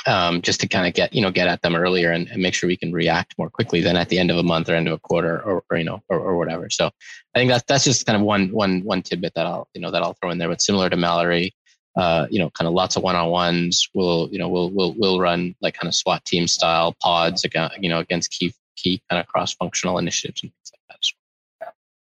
[0.08, 2.54] um, just to kind of get you know get at them earlier and, and, make
[2.54, 4.88] sure we can react more quickly than at the end of a month or end
[4.88, 6.70] of a quarter or, or you know or, or, whatever.
[6.70, 6.88] So
[7.36, 9.92] I think that's that's just kind of one one one tidbit that I'll you know
[9.92, 10.48] that I'll throw in there.
[10.48, 11.54] But similar to Mallory,
[11.98, 13.90] uh, you know, kind of lots of one on ones.
[13.94, 17.78] We'll you know we'll we'll we'll run like kind of SWAT team style pods against
[17.82, 20.98] you know against key key kind of cross functional initiatives and things like that.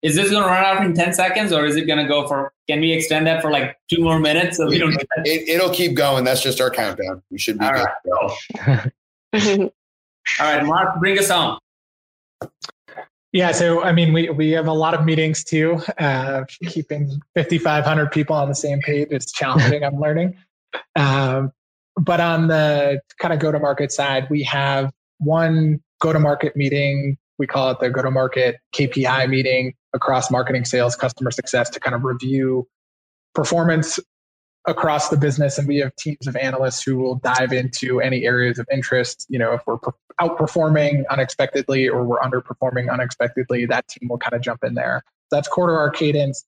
[0.02, 2.26] Is this going to run out in 10 seconds or is it going to go
[2.26, 4.56] for, can we extend that for like two more minutes?
[4.56, 6.24] So we don't it, will keep going.
[6.24, 7.22] That's just our countdown.
[7.30, 7.86] We should be All good.
[8.66, 8.92] Right.
[10.40, 11.58] All right, Mark, bring us home.
[13.32, 15.80] Yeah, so I mean, we we have a lot of meetings too.
[15.98, 19.82] Uh, keeping 5,500 people on the same page is challenging.
[19.82, 20.36] I'm learning,
[20.96, 21.50] um,
[21.96, 26.56] but on the kind of go to market side, we have one go to market
[26.56, 27.16] meeting.
[27.38, 31.80] We call it the go to market KPI meeting across marketing, sales, customer success to
[31.80, 32.68] kind of review
[33.34, 33.98] performance
[34.66, 38.58] across the business and we have teams of analysts who will dive into any areas
[38.58, 39.26] of interest.
[39.28, 39.78] You know if we're
[40.20, 45.02] outperforming unexpectedly or we're underperforming unexpectedly that team will kind of jump in there.
[45.30, 46.44] That's quarter our cadence.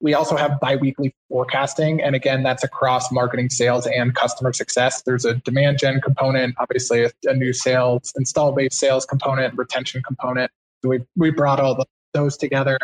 [0.00, 5.02] We also have biweekly forecasting and again that's across marketing sales and customer success.
[5.02, 10.02] There's a demand gen component obviously a, a new sales install based sales component retention
[10.02, 10.50] component.
[10.82, 12.78] So we, we brought all the, those together.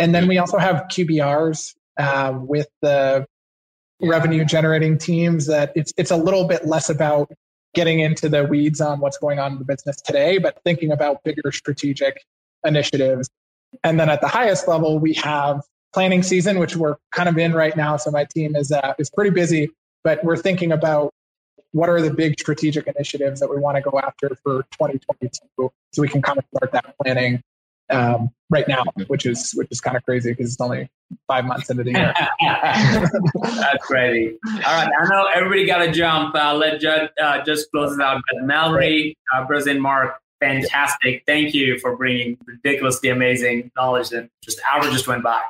[0.00, 3.26] And then we also have QBRs uh, with the
[4.02, 7.30] revenue generating teams that it's it's a little bit less about
[7.74, 11.22] getting into the weeds on what's going on in the business today, but thinking about
[11.22, 12.24] bigger strategic
[12.64, 13.30] initiatives.
[13.84, 17.52] And then at the highest level, we have planning season, which we're kind of in
[17.52, 17.96] right now.
[17.96, 19.70] So my team is uh, is pretty busy,
[20.02, 21.12] but we're thinking about
[21.72, 25.72] what are the big strategic initiatives that we want to go after for 2022, so
[25.98, 27.40] we can kind of start that planning
[27.90, 30.90] um, right now, which is which is kind of crazy because it's only
[31.26, 32.14] five months into the year.
[33.42, 34.38] That's crazy.
[34.46, 36.34] All right, I know everybody got to jump.
[36.34, 38.22] Uh, let Judd uh, just close it out.
[38.30, 41.22] But Mallory, uh, President Mark, fantastic.
[41.26, 45.40] Thank you for bringing ridiculously amazing knowledge that just hour just went by.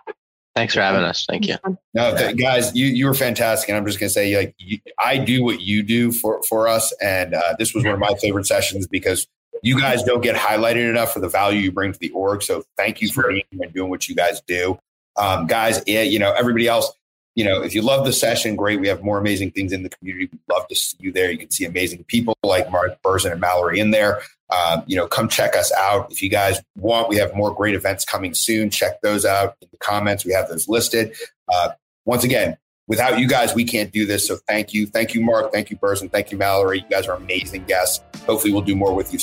[0.57, 1.27] Thanks for having us.
[1.27, 1.57] Thank you.
[1.95, 5.17] No, th- guys, you you were fantastic, and I'm just gonna say, like, you, I
[5.19, 8.47] do what you do for for us, and uh, this was one of my favorite
[8.47, 9.29] sessions because
[9.63, 12.43] you guys don't get highlighted enough for the value you bring to the org.
[12.43, 14.79] So thank you for being here and doing what you guys do,
[15.17, 15.83] um, guys.
[15.87, 16.93] Yeah, you know, everybody else.
[17.37, 18.81] You know, if you love the session, great.
[18.81, 20.29] We have more amazing things in the community.
[20.33, 21.31] We'd love to see you there.
[21.31, 24.21] You can see amazing people like Mark Berzin and Mallory in there.
[24.51, 26.11] Um, you know, come check us out.
[26.11, 28.69] If you guys want, we have more great events coming soon.
[28.69, 30.25] Check those out in the comments.
[30.25, 31.15] We have those listed.
[31.51, 31.71] Uh,
[32.05, 32.57] once again,
[32.91, 34.27] without you guys, we can't do this.
[34.27, 34.87] So thank you.
[34.87, 35.53] Thank you, Mark.
[35.53, 36.11] Thank you, Berzin.
[36.11, 36.81] Thank you, Mallory.
[36.81, 38.05] You guys are amazing guests.
[38.27, 39.21] Hopefully, we'll do more with you.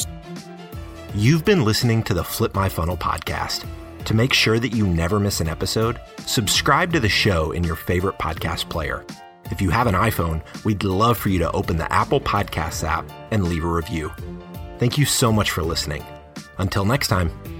[1.13, 3.67] You've been listening to the Flip My Funnel podcast.
[4.05, 7.75] To make sure that you never miss an episode, subscribe to the show in your
[7.75, 9.05] favorite podcast player.
[9.51, 13.09] If you have an iPhone, we'd love for you to open the Apple Podcasts app
[13.31, 14.11] and leave a review.
[14.79, 16.05] Thank you so much for listening.
[16.57, 17.56] Until next time.